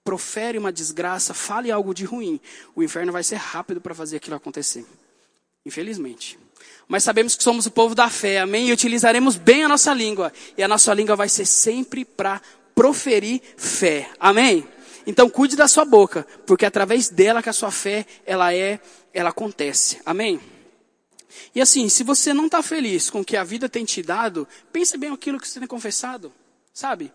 [0.04, 2.40] profere uma desgraça, fale algo de ruim,
[2.76, 4.86] o inferno vai ser rápido para fazer aquilo acontecer.
[5.64, 6.38] Infelizmente
[6.88, 8.68] mas sabemos que somos o povo da fé, amém?
[8.68, 12.40] E utilizaremos bem a nossa língua, e a nossa língua vai ser sempre para
[12.74, 14.66] proferir fé, amém?
[15.06, 18.80] Então cuide da sua boca, porque através dela que a sua fé, ela é,
[19.12, 20.40] ela acontece, amém?
[21.54, 24.46] E assim, se você não está feliz com o que a vida tem te dado,
[24.72, 26.32] pense bem aquilo que você tem confessado,
[26.72, 27.12] sabe?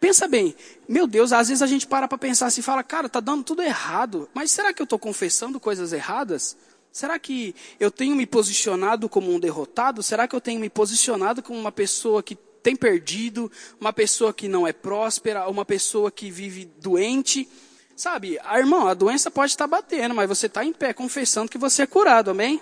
[0.00, 0.54] Pensa bem,
[0.88, 3.42] meu Deus, às vezes a gente para para pensar assim e fala, cara, tá dando
[3.42, 6.56] tudo errado, mas será que eu estou confessando coisas erradas?
[6.98, 10.02] Será que eu tenho me posicionado como um derrotado?
[10.02, 13.48] Será que eu tenho me posicionado como uma pessoa que tem perdido,
[13.80, 17.48] uma pessoa que não é próspera, uma pessoa que vive doente?
[17.94, 21.56] Sabe, a irmão, a doença pode estar batendo, mas você está em pé confessando que
[21.56, 22.60] você é curado, amém?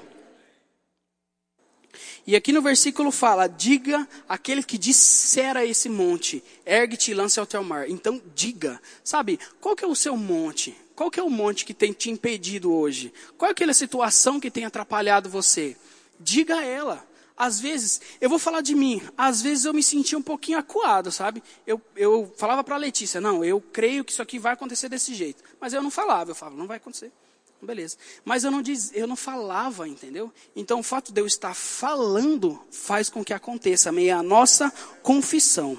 [2.26, 7.40] E aqui no versículo fala: diga aquele que disser a esse monte, ergue-te e lance
[7.40, 7.88] ao teu mar.
[7.88, 10.76] Então diga, sabe, qual que é o seu monte?
[10.96, 13.12] Qual que é o monte que tem te impedido hoje?
[13.36, 15.76] Qual é aquela situação que tem atrapalhado você?
[16.18, 17.06] Diga a ela.
[17.36, 21.12] Às vezes, eu vou falar de mim, às vezes eu me sentia um pouquinho acuado,
[21.12, 21.42] sabe?
[21.66, 25.14] Eu, eu falava para a Letícia, não, eu creio que isso aqui vai acontecer desse
[25.14, 25.44] jeito.
[25.60, 27.12] Mas eu não falava, eu falava, não vai acontecer.
[27.60, 27.98] Beleza.
[28.24, 30.32] Mas eu não, diz, eu não falava, entendeu?
[30.54, 35.78] Então o fato de eu estar falando faz com que aconteça, meio a nossa confissão.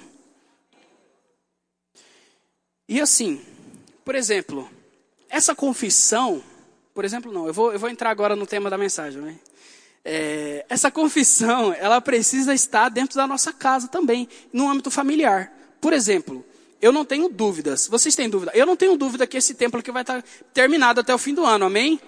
[2.87, 3.43] E assim,
[4.05, 4.69] por exemplo,
[5.29, 6.43] essa confissão,
[6.93, 9.35] por exemplo, não, eu vou, eu vou entrar agora no tema da mensagem, né?
[10.03, 15.51] É, essa confissão, ela precisa estar dentro da nossa casa também, no âmbito familiar.
[15.81, 16.45] Por exemplo,
[16.81, 17.87] eu não tenho dúvidas.
[17.87, 18.51] Vocês têm dúvida?
[18.55, 21.45] Eu não tenho dúvida que esse templo aqui vai estar terminado até o fim do
[21.45, 21.99] ano, amém?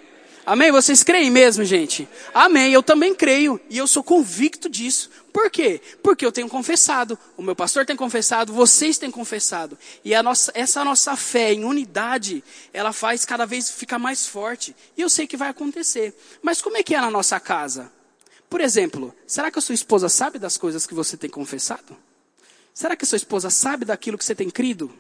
[0.46, 0.72] Amém?
[0.72, 2.08] Vocês creem mesmo, gente?
[2.34, 2.72] Amém.
[2.72, 5.10] Eu também creio e eu sou convicto disso.
[5.32, 5.80] Por quê?
[6.02, 9.78] Porque eu tenho confessado, o meu pastor tem confessado, vocês têm confessado.
[10.04, 14.76] E a nossa, essa nossa fé em unidade, ela faz cada vez ficar mais forte.
[14.98, 16.18] E eu sei que vai acontecer.
[16.42, 17.92] Mas como é que é na nossa casa?
[18.50, 21.96] Por exemplo, será que a sua esposa sabe das coisas que você tem confessado?
[22.74, 24.92] Será que a sua esposa sabe daquilo que você tem crido?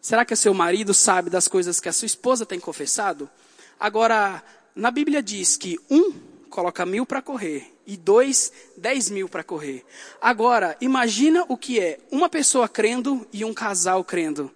[0.00, 3.30] Será que o seu marido sabe das coisas que a sua esposa tem confessado?
[3.78, 4.42] Agora,
[4.76, 6.12] na Bíblia diz que um
[6.50, 9.82] coloca mil para correr e dois, dez mil para correr.
[10.20, 14.50] Agora, imagina o que é uma pessoa crendo e um casal crendo.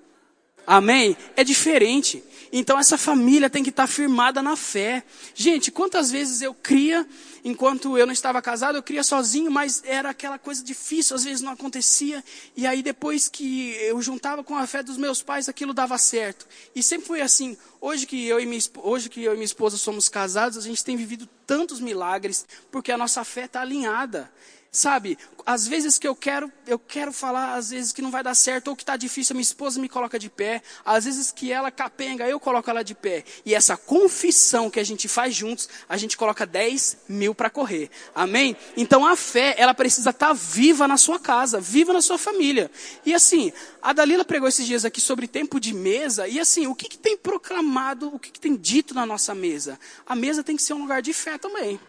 [0.67, 1.17] Amém?
[1.37, 2.23] É diferente.
[2.53, 5.05] Então essa família tem que estar firmada na fé.
[5.35, 7.07] Gente, quantas vezes eu cria,
[7.45, 11.43] enquanto eu não estava casado, eu cria sozinho, mas era aquela coisa difícil, às vezes
[11.43, 12.25] não acontecia.
[12.57, 16.47] E aí depois que eu juntava com a fé dos meus pais, aquilo dava certo.
[16.75, 17.57] E sempre foi assim.
[17.81, 20.85] Hoje que eu e minha, hoje que eu e minha esposa somos casados, a gente
[20.85, 24.31] tem vivido tantos milagres, porque a nossa fé está alinhada.
[24.73, 28.37] Sabe, às vezes que eu quero, eu quero falar, às vezes que não vai dar
[28.37, 31.73] certo, ou que está difícil, minha esposa me coloca de pé, às vezes que ela
[31.73, 33.25] capenga, eu coloco ela de pé.
[33.45, 37.91] E essa confissão que a gente faz juntos, a gente coloca 10 mil para correr.
[38.15, 38.57] Amém?
[38.77, 42.71] Então a fé, ela precisa estar tá viva na sua casa, viva na sua família.
[43.05, 43.53] E assim,
[43.83, 46.99] a Dalila pregou esses dias aqui sobre tempo de mesa, e assim, o que, que
[46.99, 49.81] tem proclamado, o que, que tem dito na nossa mesa?
[50.07, 51.81] A mesa tem que ser um lugar de fé também.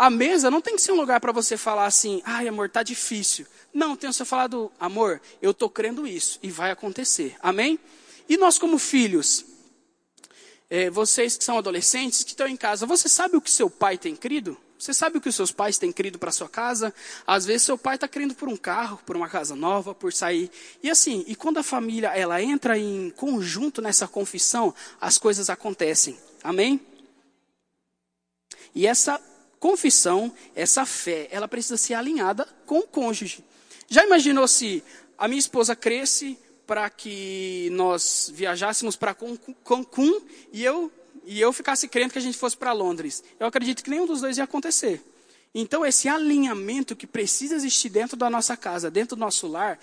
[0.00, 2.82] A mesa não tem que ser um lugar para você falar assim, ai amor, tá
[2.82, 3.46] difícil.
[3.70, 7.36] Não, tem ser falado, amor, eu estou crendo isso e vai acontecer.
[7.42, 7.78] Amém?
[8.26, 9.44] E nós como filhos,
[10.70, 13.98] é, vocês que são adolescentes, que estão em casa, você sabe o que seu pai
[13.98, 14.56] tem crido?
[14.78, 16.94] Você sabe o que os seus pais têm crido para sua casa?
[17.26, 20.50] Às vezes seu pai está querendo por um carro, por uma casa nova, por sair.
[20.82, 26.18] E assim, e quando a família ela entra em conjunto nessa confissão, as coisas acontecem.
[26.42, 26.80] Amém?
[28.74, 29.20] E essa
[29.60, 33.44] confissão, essa fé, ela precisa ser alinhada com o cônjuge.
[33.88, 34.82] Já imaginou se
[35.18, 39.14] a minha esposa cresce para que nós viajássemos para
[39.64, 40.20] Cancún
[40.52, 40.90] e eu
[41.26, 43.22] e eu ficasse crendo que a gente fosse para Londres?
[43.38, 45.02] Eu acredito que nenhum dos dois ia acontecer.
[45.54, 49.78] Então esse alinhamento que precisa existir dentro da nossa casa, dentro do nosso lar,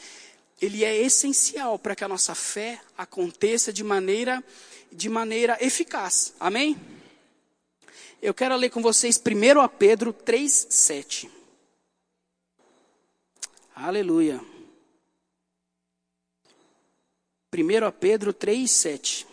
[0.59, 4.43] ele é essencial para que a nossa fé aconteça de maneira
[4.91, 6.33] de maneira eficaz.
[6.39, 6.75] Amém?
[8.19, 11.29] Eu quero ler com vocês 1 a Pedro 3, 7.
[13.75, 14.41] Aleluia.
[17.55, 19.27] 1 a Pedro 3, 7.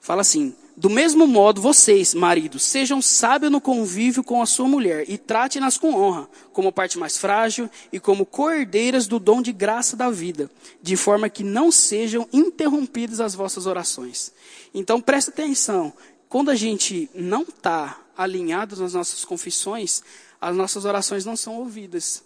[0.00, 5.04] Fala assim: Do mesmo modo, vocês, maridos, sejam sábios no convívio com a sua mulher
[5.10, 9.94] e trate-nas com honra, como parte mais frágil e como cordeiras do dom de graça
[9.94, 14.32] da vida, de forma que não sejam interrompidas as vossas orações.
[14.72, 15.92] Então, presta atenção
[16.28, 20.02] quando a gente não está alinhado nas nossas confissões,
[20.40, 22.22] as nossas orações não são ouvidas.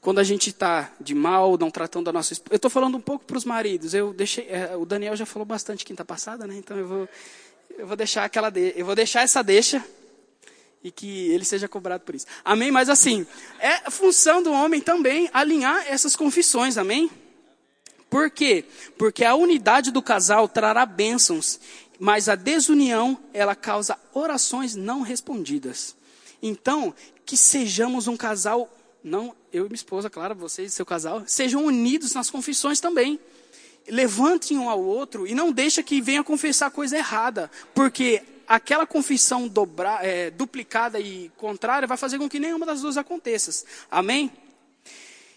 [0.00, 2.54] Quando a gente está de mal, não tratando a nossa esposa.
[2.54, 3.94] Eu estou falando um pouco para os maridos.
[3.94, 6.56] Eu deixei, é, o Daniel já falou bastante quinta passada, né?
[6.56, 7.08] Então eu vou,
[7.76, 9.84] eu vou deixar aquela, de, eu vou deixar essa deixa
[10.82, 12.26] e que ele seja cobrado por isso.
[12.44, 12.70] Amém?
[12.70, 13.26] Mas assim,
[13.58, 16.78] é função do homem também alinhar essas confissões.
[16.78, 17.10] Amém?
[18.08, 18.64] Por quê?
[18.96, 21.60] Porque a unidade do casal trará bênçãos
[21.98, 25.96] mas a desunião, ela causa orações não respondidas.
[26.42, 26.94] Então,
[27.26, 31.64] que sejamos um casal, não eu e minha esposa, claro, vocês e seu casal, sejam
[31.64, 33.18] unidos nas confissões também.
[33.88, 39.48] Levantem um ao outro e não deixa que venha confessar coisa errada, porque aquela confissão
[39.48, 43.64] dobra, é, duplicada e contrária vai fazer com que nenhuma das duas aconteça.
[43.90, 44.30] Amém?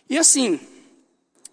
[0.10, 0.60] E assim,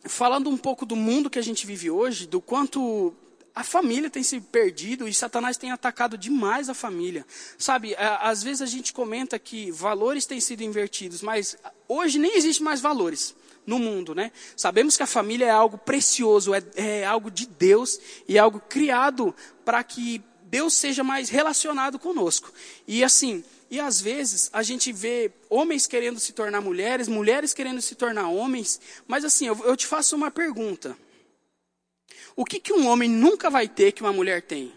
[0.04, 3.14] falando um pouco do mundo que a gente vive hoje, do quanto
[3.58, 7.26] a família tem se perdido e Satanás tem atacado demais a família.
[7.58, 11.56] Sabe, às vezes a gente comenta que valores têm sido invertidos, mas
[11.88, 13.34] hoje nem existe mais valores
[13.66, 14.30] no mundo, né?
[14.56, 18.60] Sabemos que a família é algo precioso, é, é algo de Deus e é algo
[18.60, 22.52] criado para que Deus seja mais relacionado conosco.
[22.86, 27.82] E assim, e às vezes a gente vê homens querendo se tornar mulheres, mulheres querendo
[27.82, 30.96] se tornar homens, mas assim, eu, eu te faço uma pergunta.
[32.38, 34.72] O que, que um homem nunca vai ter que uma mulher tem?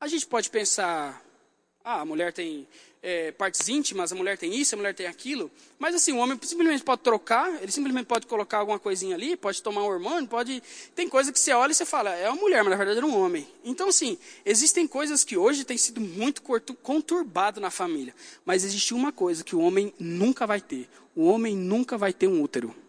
[0.00, 1.20] A gente pode pensar,
[1.82, 2.68] ah, a mulher tem
[3.02, 5.50] é, partes íntimas, a mulher tem isso, a mulher tem aquilo.
[5.76, 9.60] Mas assim, o homem simplesmente pode trocar, ele simplesmente pode colocar alguma coisinha ali, pode
[9.60, 10.62] tomar um hormônio, pode.
[10.94, 13.06] Tem coisa que você olha e você fala, é uma mulher, mas na verdade era
[13.06, 13.44] um homem.
[13.64, 14.16] Então, assim,
[14.46, 16.42] existem coisas que hoje têm sido muito
[16.80, 18.14] conturbado na família.
[18.44, 22.28] Mas existe uma coisa que o homem nunca vai ter: o homem nunca vai ter
[22.28, 22.83] um útero.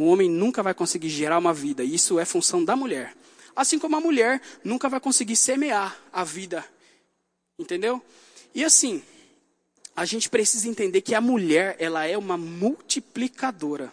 [0.00, 1.84] O homem nunca vai conseguir gerar uma vida.
[1.84, 3.14] Isso é função da mulher.
[3.54, 6.64] Assim como a mulher nunca vai conseguir semear a vida.
[7.58, 8.02] Entendeu?
[8.54, 9.02] E assim,
[9.94, 13.92] a gente precisa entender que a mulher, ela é uma multiplicadora.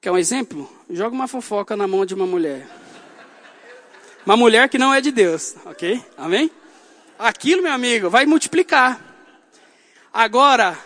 [0.00, 0.70] Quer um exemplo?
[0.88, 2.68] Joga uma fofoca na mão de uma mulher.
[4.24, 6.00] Uma mulher que não é de Deus, ok?
[6.16, 6.48] Amém?
[7.18, 9.04] Aquilo, meu amigo, vai multiplicar.
[10.12, 10.78] Agora,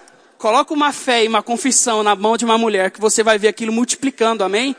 [0.45, 3.49] coloca uma fé e uma confissão na mão de uma mulher que você vai ver
[3.49, 4.77] aquilo multiplicando, amém?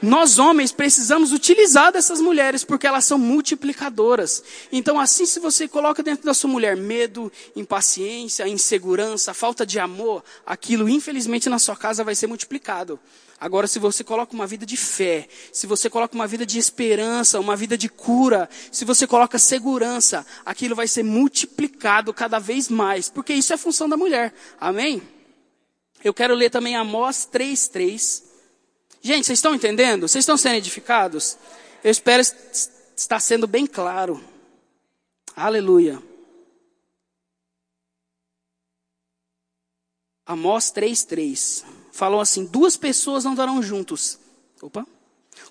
[0.00, 4.42] Nós homens precisamos utilizar dessas mulheres porque elas são multiplicadoras.
[4.72, 10.24] Então, assim, se você coloca dentro da sua mulher medo, impaciência, insegurança, falta de amor,
[10.46, 12.98] aquilo, infelizmente, na sua casa vai ser multiplicado.
[13.42, 17.40] Agora, se você coloca uma vida de fé, se você coloca uma vida de esperança,
[17.40, 23.08] uma vida de cura, se você coloca segurança, aquilo vai ser multiplicado cada vez mais,
[23.08, 24.32] porque isso é função da mulher.
[24.60, 25.02] Amém?
[26.04, 28.22] Eu quero ler também Amós 3:3.
[29.02, 30.06] Gente, vocês estão entendendo?
[30.06, 31.36] Vocês estão sendo edificados?
[31.82, 32.22] Eu espero
[32.94, 34.22] estar sendo bem claro.
[35.34, 36.00] Aleluia.
[40.24, 41.64] Amós 3:3.
[41.92, 44.18] Falou assim: duas pessoas andarão juntos.
[44.60, 44.86] Opa.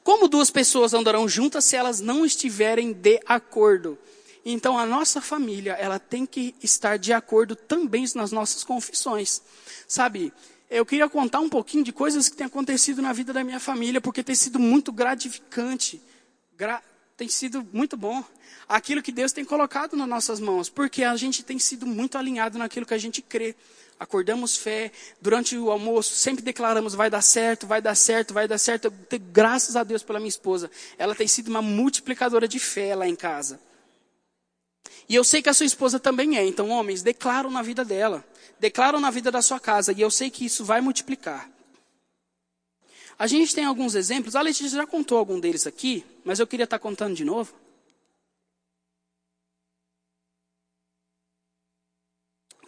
[0.03, 3.97] Como duas pessoas andarão juntas se elas não estiverem de acordo?
[4.43, 9.41] Então a nossa família, ela tem que estar de acordo também nas nossas confissões.
[9.87, 10.33] Sabe,
[10.69, 14.01] eu queria contar um pouquinho de coisas que têm acontecido na vida da minha família,
[14.01, 16.01] porque tem sido muito gratificante,
[16.57, 16.81] gra
[17.15, 18.23] tem sido muito bom.
[18.67, 22.57] Aquilo que Deus tem colocado nas nossas mãos, porque a gente tem sido muito alinhado
[22.57, 23.55] naquilo que a gente crê.
[24.01, 28.57] Acordamos fé, durante o almoço sempre declaramos vai dar certo, vai dar certo, vai dar
[28.57, 28.91] certo.
[29.31, 30.71] Graças a Deus pela minha esposa.
[30.97, 33.59] Ela tem sido uma multiplicadora de fé lá em casa.
[35.07, 36.43] E eu sei que a sua esposa também é.
[36.43, 38.25] Então, homens, declaram na vida dela.
[38.59, 39.93] Declaram na vida da sua casa.
[39.93, 41.47] E eu sei que isso vai multiplicar.
[43.19, 44.35] A gente tem alguns exemplos.
[44.35, 46.03] A Letícia já contou algum deles aqui.
[46.25, 47.53] Mas eu queria estar contando de novo.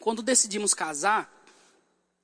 [0.03, 1.33] Quando decidimos casar,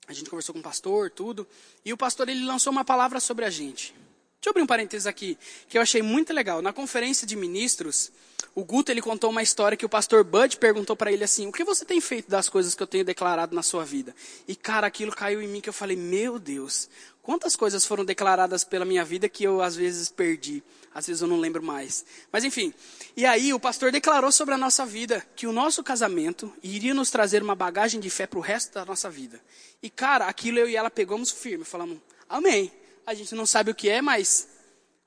[0.05, 1.47] a gente conversou com o pastor, tudo.
[1.85, 3.93] E o pastor, ele lançou uma palavra sobre a gente.
[3.93, 5.37] Deixa eu abrir um parênteses aqui,
[5.69, 6.61] que eu achei muito legal.
[6.61, 8.11] Na conferência de ministros,
[8.53, 11.53] o Guto ele contou uma história que o pastor Bud perguntou para ele assim: "O
[11.53, 14.13] que você tem feito das coisas que eu tenho declarado na sua vida?"
[14.45, 16.89] E cara, aquilo caiu em mim que eu falei: "Meu Deus,
[17.29, 21.27] quantas coisas foram declaradas pela minha vida que eu às vezes perdi, às vezes eu
[21.27, 22.03] não lembro mais".
[22.31, 22.73] Mas enfim,
[23.15, 27.11] e aí o pastor declarou sobre a nossa vida que o nosso casamento iria nos
[27.11, 29.39] trazer uma bagagem de fé para o resto da nossa vida.
[29.79, 32.71] E cara, aquilo eu e ela pegamos firme, falamos: "Amém".
[33.05, 34.47] A gente não sabe o que é, mas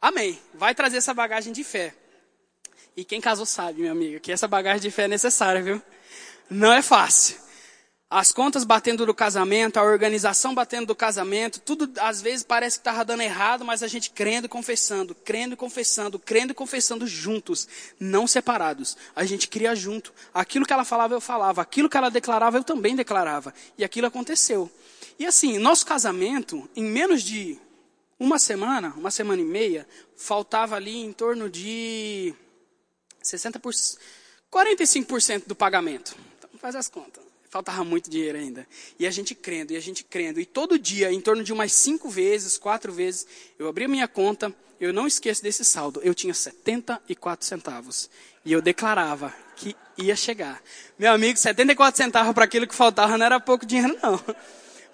[0.00, 0.38] amém.
[0.54, 1.92] Vai trazer essa bagagem de fé.
[2.96, 5.82] E quem casou sabe, minha amiga, que essa bagagem de fé é necessária, viu?
[6.48, 7.36] Não é fácil.
[8.14, 12.80] As contas batendo do casamento, a organização batendo do casamento, tudo às vezes parece que
[12.82, 17.06] estava dando errado, mas a gente crendo e confessando, crendo e confessando, crendo e confessando
[17.06, 17.66] juntos,
[17.98, 18.98] não separados.
[19.16, 20.12] A gente cria junto.
[20.34, 21.62] Aquilo que ela falava, eu falava.
[21.62, 23.54] Aquilo que ela declarava, eu também declarava.
[23.78, 24.70] E aquilo aconteceu.
[25.18, 27.58] E assim, nosso casamento, em menos de
[28.20, 32.34] uma semana, uma semana e meia, faltava ali em torno de
[33.24, 33.96] 60%,
[34.52, 36.14] 45% do pagamento.
[36.38, 37.31] Então faz as contas.
[37.52, 38.66] Faltava muito dinheiro ainda.
[38.98, 40.40] E a gente crendo, e a gente crendo.
[40.40, 43.26] E todo dia, em torno de umas cinco vezes, quatro vezes,
[43.58, 46.00] eu abri a minha conta, eu não esqueço desse saldo.
[46.02, 48.08] Eu tinha 74 centavos.
[48.42, 50.62] E eu declarava que ia chegar.
[50.98, 54.18] Meu amigo, 74 centavos para aquilo que faltava não era pouco dinheiro, não.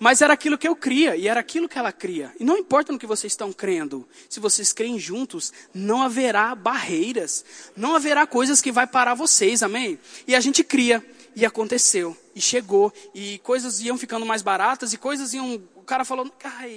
[0.00, 2.34] Mas era aquilo que eu cria e era aquilo que ela cria.
[2.40, 7.44] E não importa no que vocês estão crendo, se vocês creem juntos, não haverá barreiras,
[7.76, 9.96] não haverá coisas que vai parar vocês, amém?
[10.26, 11.04] E a gente cria
[11.36, 16.04] e aconteceu e chegou e coisas iam ficando mais baratas e coisas iam o cara
[16.04, 16.30] falou,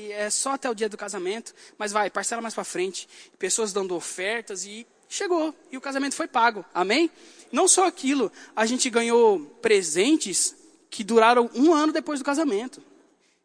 [0.09, 3.07] é só até o dia do casamento, mas vai, parcela mais para frente.
[3.37, 6.65] Pessoas dando ofertas e chegou e o casamento foi pago.
[6.73, 7.11] Amém?
[7.51, 10.55] Não só aquilo, a gente ganhou presentes
[10.89, 12.81] que duraram um ano depois do casamento.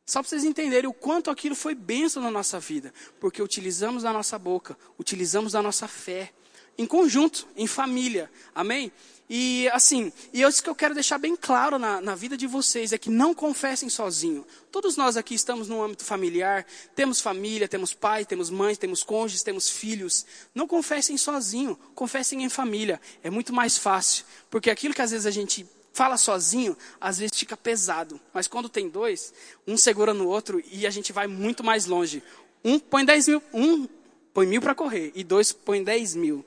[0.07, 2.95] Só para vocês entenderem o quanto aquilo foi bênção na nossa vida.
[3.21, 6.33] Porque utilizamos a nossa boca, utilizamos a nossa fé.
[6.79, 8.31] Em conjunto, em família.
[8.55, 8.93] Amém?
[9.29, 12.93] E assim, e isso que eu quero deixar bem claro na, na vida de vocês
[12.93, 14.47] é que não confessem sozinho.
[14.71, 19.43] Todos nós aqui estamos no âmbito familiar, temos família, temos pai, temos mãe, temos cônjuges,
[19.43, 20.25] temos filhos.
[20.55, 23.01] Não confessem sozinho, confessem em família.
[23.23, 24.25] É muito mais fácil.
[24.49, 28.21] Porque aquilo que às vezes a gente fala sozinho, às vezes fica pesado.
[28.33, 29.33] Mas quando tem dois,
[29.67, 32.23] um segura no outro e a gente vai muito mais longe.
[32.63, 33.89] Um põe 10 mil, um
[34.33, 36.45] põe mil para correr e dois põe 10 mil.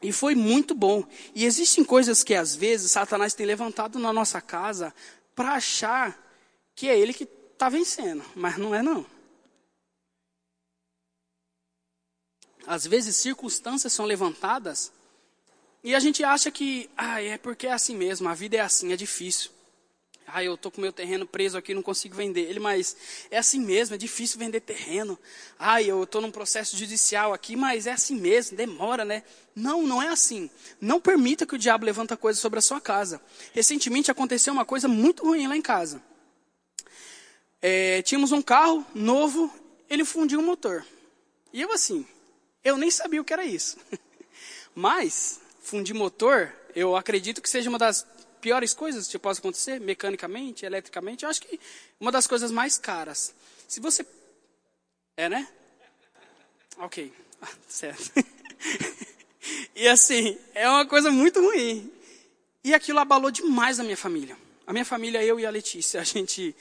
[0.00, 1.04] E foi muito bom.
[1.34, 4.94] E existem coisas que às vezes Satanás tem levantado na nossa casa
[5.34, 6.16] para achar
[6.74, 9.04] que é ele que está vencendo, mas não é não.
[12.68, 14.92] às vezes circunstâncias são levantadas
[15.82, 18.92] e a gente acha que, ah, é porque é assim mesmo, a vida é assim,
[18.92, 19.50] é difícil.
[20.30, 22.96] Ah, eu estou com meu terreno preso aqui, não consigo vender ele, mas
[23.30, 25.18] é assim mesmo, é difícil vender terreno.
[25.58, 29.22] Ah, eu estou num processo judicial aqui, mas é assim mesmo, demora, né?
[29.56, 30.50] Não, não é assim.
[30.80, 33.22] Não permita que o diabo levanta coisa sobre a sua casa.
[33.54, 36.02] Recentemente aconteceu uma coisa muito ruim lá em casa.
[37.62, 39.52] É, tínhamos um carro novo,
[39.88, 40.84] ele fundiu o motor.
[41.54, 42.06] E eu assim,
[42.62, 43.78] eu nem sabia o que era isso.
[44.74, 48.06] Mas, fundir motor, eu acredito que seja uma das
[48.40, 51.60] piores coisas que possa acontecer, mecanicamente, eletricamente, eu acho que
[52.00, 53.34] uma das coisas mais caras.
[53.66, 54.06] Se você.
[55.16, 55.48] É, né?
[56.78, 57.12] Ok.
[57.40, 58.10] Ah, certo.
[59.72, 61.88] e assim, é uma coisa muito ruim.
[62.64, 64.36] E aquilo abalou demais a minha família.
[64.66, 66.54] A minha família, eu e a Letícia, a gente.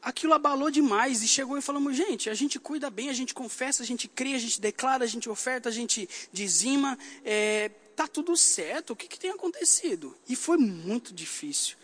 [0.00, 3.82] Aquilo abalou demais e chegou e falamos, gente, a gente cuida bem, a gente confessa,
[3.82, 8.36] a gente crê, a gente declara, a gente oferta, a gente dizima, é, tá tudo
[8.36, 10.16] certo, o que, que tem acontecido?
[10.28, 11.76] E foi muito difícil.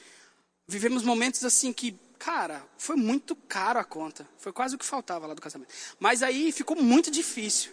[0.64, 4.24] Vivemos momentos assim que, cara, foi muito caro a conta.
[4.38, 5.74] Foi quase o que faltava lá do casamento.
[5.98, 7.72] Mas aí ficou muito difícil.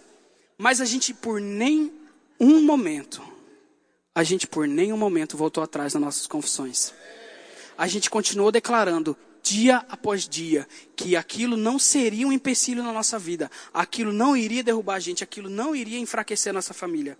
[0.57, 1.93] Mas a gente, por nem
[2.39, 3.21] um momento,
[4.15, 6.91] a gente por nenhum momento voltou atrás nas nossas confissões.
[7.77, 13.19] A gente continuou declarando dia após dia que aquilo não seria um empecilho na nossa
[13.19, 17.19] vida, aquilo não iria derrubar a gente, aquilo não iria enfraquecer a nossa família.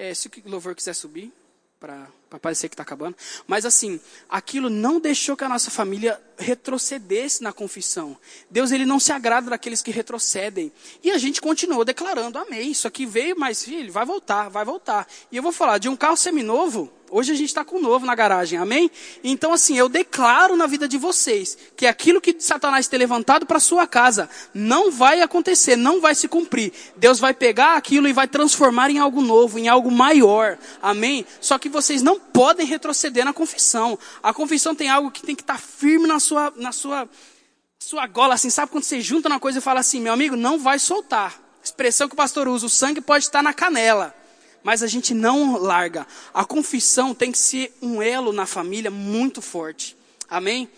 [0.00, 1.32] É, se o louvor quiser subir,
[1.80, 2.08] para
[2.40, 3.16] parecer que está acabando.
[3.46, 8.16] Mas assim, aquilo não deixou que a nossa família retrocedesse na confissão.
[8.48, 10.72] Deus ele não se agrada daqueles que retrocedem.
[11.02, 15.06] E a gente continuou declarando, amém, isso aqui veio, mas filho, vai voltar, vai voltar.
[15.32, 18.04] E eu vou falar de um carro seminovo, Hoje a gente está com um novo
[18.04, 18.90] na garagem, amém?
[19.24, 23.58] Então, assim, eu declaro na vida de vocês que aquilo que Satanás tem levantado para
[23.58, 26.70] sua casa não vai acontecer, não vai se cumprir.
[26.96, 31.24] Deus vai pegar aquilo e vai transformar em algo novo, em algo maior, amém?
[31.40, 33.98] Só que vocês não podem retroceder na confissão.
[34.22, 37.08] A confissão tem algo que tem que estar tá firme na sua, na sua,
[37.78, 40.58] sua gola, assim, sabe quando você junta uma coisa e fala assim, meu amigo, não
[40.58, 41.40] vai soltar.
[41.64, 44.17] Expressão que o pastor usa, o sangue pode estar na canela
[44.62, 46.06] mas a gente não larga.
[46.32, 49.96] A confissão tem que ser um elo na família muito forte.
[50.28, 50.68] Amém?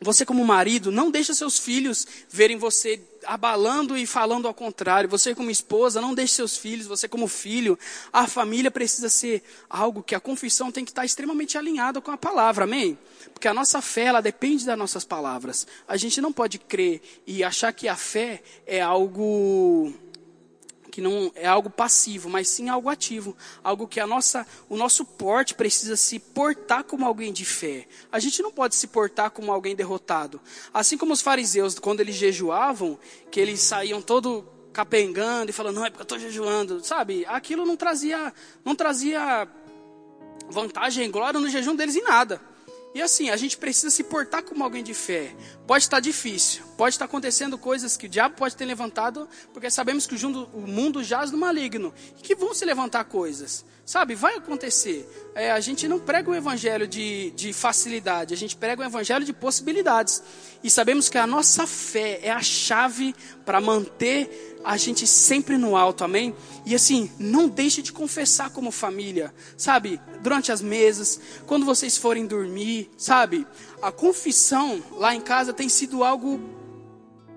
[0.00, 5.10] Você como marido, não deixa seus filhos verem você abalando e falando ao contrário.
[5.10, 7.76] Você como esposa, não deixe seus filhos, você como filho.
[8.12, 12.16] A família precisa ser algo que a confissão tem que estar extremamente alinhada com a
[12.16, 12.96] palavra, amém?
[13.34, 15.66] Porque a nossa fé, ela depende das nossas palavras.
[15.88, 19.92] A gente não pode crer e achar que a fé é algo
[20.98, 25.04] que não é algo passivo, mas sim algo ativo, algo que a nossa, o nosso
[25.04, 27.86] porte precisa se portar como alguém de fé.
[28.10, 30.40] A gente não pode se portar como alguém derrotado.
[30.74, 32.98] Assim como os fariseus, quando eles jejuavam,
[33.30, 37.24] que eles saíam todo capengando e falando, não, é porque eu estou jejuando, sabe?
[37.26, 38.34] Aquilo não trazia,
[38.64, 39.46] não trazia
[40.50, 42.40] vantagem, glória no jejum deles em nada.
[42.98, 45.32] E assim, a gente precisa se portar como alguém de fé.
[45.68, 50.04] Pode estar difícil, pode estar acontecendo coisas que o diabo pode ter levantado, porque sabemos
[50.04, 53.64] que o mundo jaz no maligno e que vão se levantar coisas.
[53.86, 55.08] Sabe, vai acontecer.
[55.32, 59.24] É, a gente não prega um evangelho de, de facilidade, a gente prega um evangelho
[59.24, 60.20] de possibilidades.
[60.64, 63.14] E sabemos que a nossa fé é a chave
[63.46, 66.34] para manter a gente sempre no alto, amém?
[66.66, 69.98] E assim, não deixe de confessar como família, sabe?
[70.20, 73.46] Durante as mesas, quando vocês forem dormir, sabe?
[73.80, 76.38] A confissão lá em casa tem sido algo,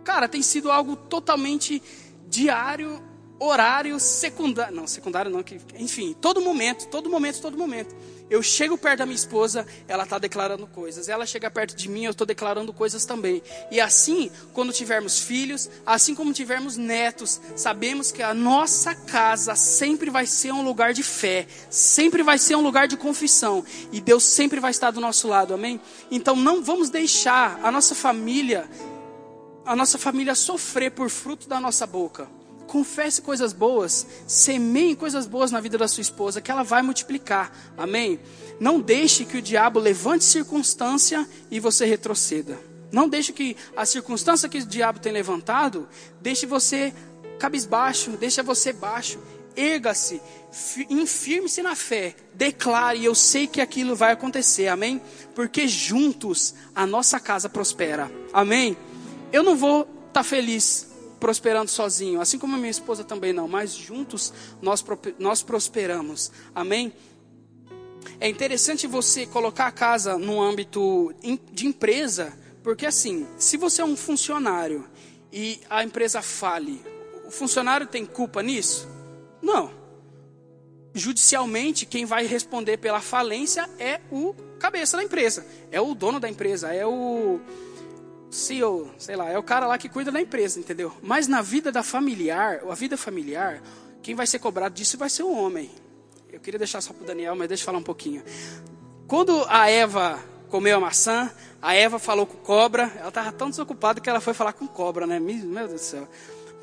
[0.04, 1.82] cara, tem sido algo totalmente
[2.28, 3.02] diário
[3.40, 4.76] horário secundário.
[4.76, 7.96] Não, secundário não, que, enfim, todo momento, todo momento, todo momento.
[8.32, 11.10] Eu chego perto da minha esposa, ela está declarando coisas.
[11.10, 13.44] Ela chega perto de mim, eu estou declarando coisas também.
[13.70, 20.10] E assim, quando tivermos filhos, assim como tivermos netos, sabemos que a nossa casa sempre
[20.10, 23.66] vai ser um lugar de fé, sempre vai ser um lugar de confissão.
[23.92, 25.82] E Deus sempre vai estar do nosso lado, amém?
[26.10, 28.66] Então não vamos deixar a nossa família,
[29.66, 32.30] a nossa família sofrer por fruto da nossa boca
[32.72, 37.52] confesse coisas boas, semeie coisas boas na vida da sua esposa, que ela vai multiplicar.
[37.78, 38.18] Amém?
[38.62, 42.58] Não deixe que o diabo levante circunstância e você retroceda.
[42.90, 45.86] Não deixe que a circunstância que o diabo tem levantado
[46.22, 46.94] deixe você
[47.38, 49.20] cabisbaixo, deixe você baixo.
[49.54, 50.22] Erga-se,
[50.90, 55.02] infirme-se na fé, declare, eu sei que aquilo vai acontecer, amém?
[55.36, 58.78] Porque juntos a nossa casa prospera, amém?
[59.34, 60.91] Eu não vou estar tá feliz
[61.22, 64.84] prosperando sozinho, assim como a minha esposa também não, mas juntos nós,
[65.20, 66.32] nós prosperamos.
[66.54, 66.92] Amém?
[68.20, 71.14] É interessante você colocar a casa no âmbito
[71.54, 74.84] de empresa, porque assim, se você é um funcionário
[75.32, 76.84] e a empresa fale,
[77.28, 78.90] O funcionário tem culpa nisso?
[79.42, 79.72] Não.
[80.94, 86.28] Judicialmente, quem vai responder pela falência é o cabeça da empresa, é o dono da
[86.28, 87.40] empresa, é o
[88.32, 90.94] CEO, sei lá, é o cara lá que cuida da empresa, entendeu?
[91.04, 93.62] Mas na vida da familiar, a vida familiar,
[94.02, 95.70] quem vai ser cobrado disso vai ser o homem.
[96.32, 98.24] Eu queria deixar só para o Daniel, mas deixa eu falar um pouquinho.
[99.06, 100.18] Quando a Eva
[100.50, 101.30] comeu a maçã,
[101.62, 105.06] a Eva falou com cobra, ela estava tão desocupada que ela foi falar com cobra,
[105.06, 105.20] né?
[105.20, 106.08] Meu Deus do céu.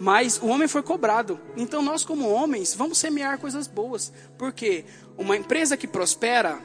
[0.00, 1.38] Mas o homem foi cobrado.
[1.56, 4.10] Então nós, como homens, vamos semear coisas boas.
[4.38, 4.86] Porque
[5.18, 6.58] uma empresa que prospera,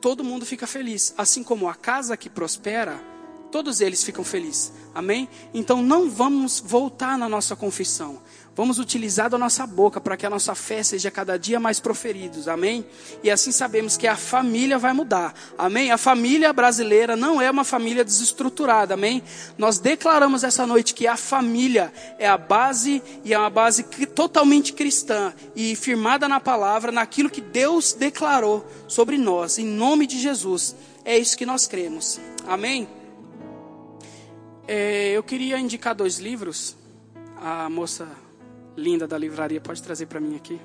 [0.00, 1.12] todo mundo fica feliz.
[1.18, 2.98] Assim como a casa que prospera,
[3.50, 4.72] todos eles ficam felizes.
[4.94, 5.28] Amém?
[5.52, 8.20] Então não vamos voltar na nossa confissão.
[8.58, 12.48] Vamos utilizar da nossa boca para que a nossa fé seja cada dia mais proferidos.
[12.48, 12.84] Amém?
[13.22, 15.32] E assim sabemos que a família vai mudar.
[15.56, 15.92] Amém?
[15.92, 18.94] A família brasileira não é uma família desestruturada.
[18.94, 19.22] Amém?
[19.56, 24.72] Nós declaramos essa noite que a família é a base e é uma base totalmente
[24.72, 30.74] cristã e firmada na palavra, naquilo que Deus declarou sobre nós, em nome de Jesus.
[31.04, 32.18] É isso que nós cremos.
[32.44, 32.97] Amém?
[34.70, 36.76] É, eu queria indicar dois livros.
[37.38, 38.06] A moça
[38.76, 40.60] linda da livraria pode trazer para mim aqui.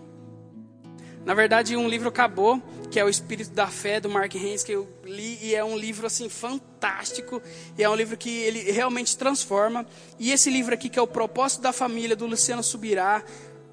[1.26, 4.74] Na verdade, um livro acabou, que é o Espírito da Fé do Mark Haynes, que
[4.74, 7.42] eu li e é um livro assim fantástico,
[7.78, 9.86] e é um livro que ele realmente transforma.
[10.20, 13.24] E esse livro aqui que é o Propósito da Família do Luciano Subirá,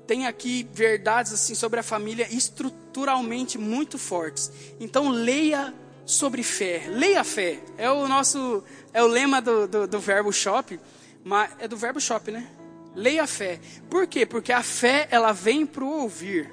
[0.06, 4.52] tem aqui verdades assim sobre a família estruturalmente muito fortes.
[4.78, 5.74] Então leia
[6.10, 7.60] sobre fé, leia a fé.
[7.78, 10.78] É o nosso é o lema do, do, do verbo shop,
[11.24, 12.46] mas é do verbo shop, né?
[12.94, 13.60] Leia a fé.
[13.88, 14.26] Por quê?
[14.26, 16.52] Porque a fé, ela vem para o ouvir.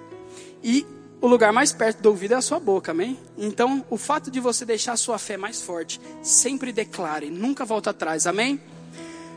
[0.63, 0.85] E
[1.19, 3.19] o lugar mais perto do ouvido é a sua boca, amém?
[3.35, 7.89] Então, o fato de você deixar a sua fé mais forte, sempre declare, nunca volta
[7.89, 8.61] atrás, amém?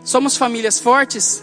[0.04, 1.42] Somos famílias fortes,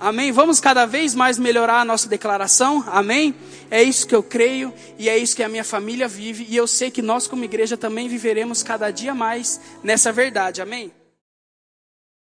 [0.00, 0.32] amém?
[0.32, 3.34] Vamos cada vez mais melhorar a nossa declaração, amém?
[3.70, 6.66] É isso que eu creio e é isso que a minha família vive, e eu
[6.66, 10.92] sei que nós, como igreja, também viveremos cada dia mais nessa verdade, amém?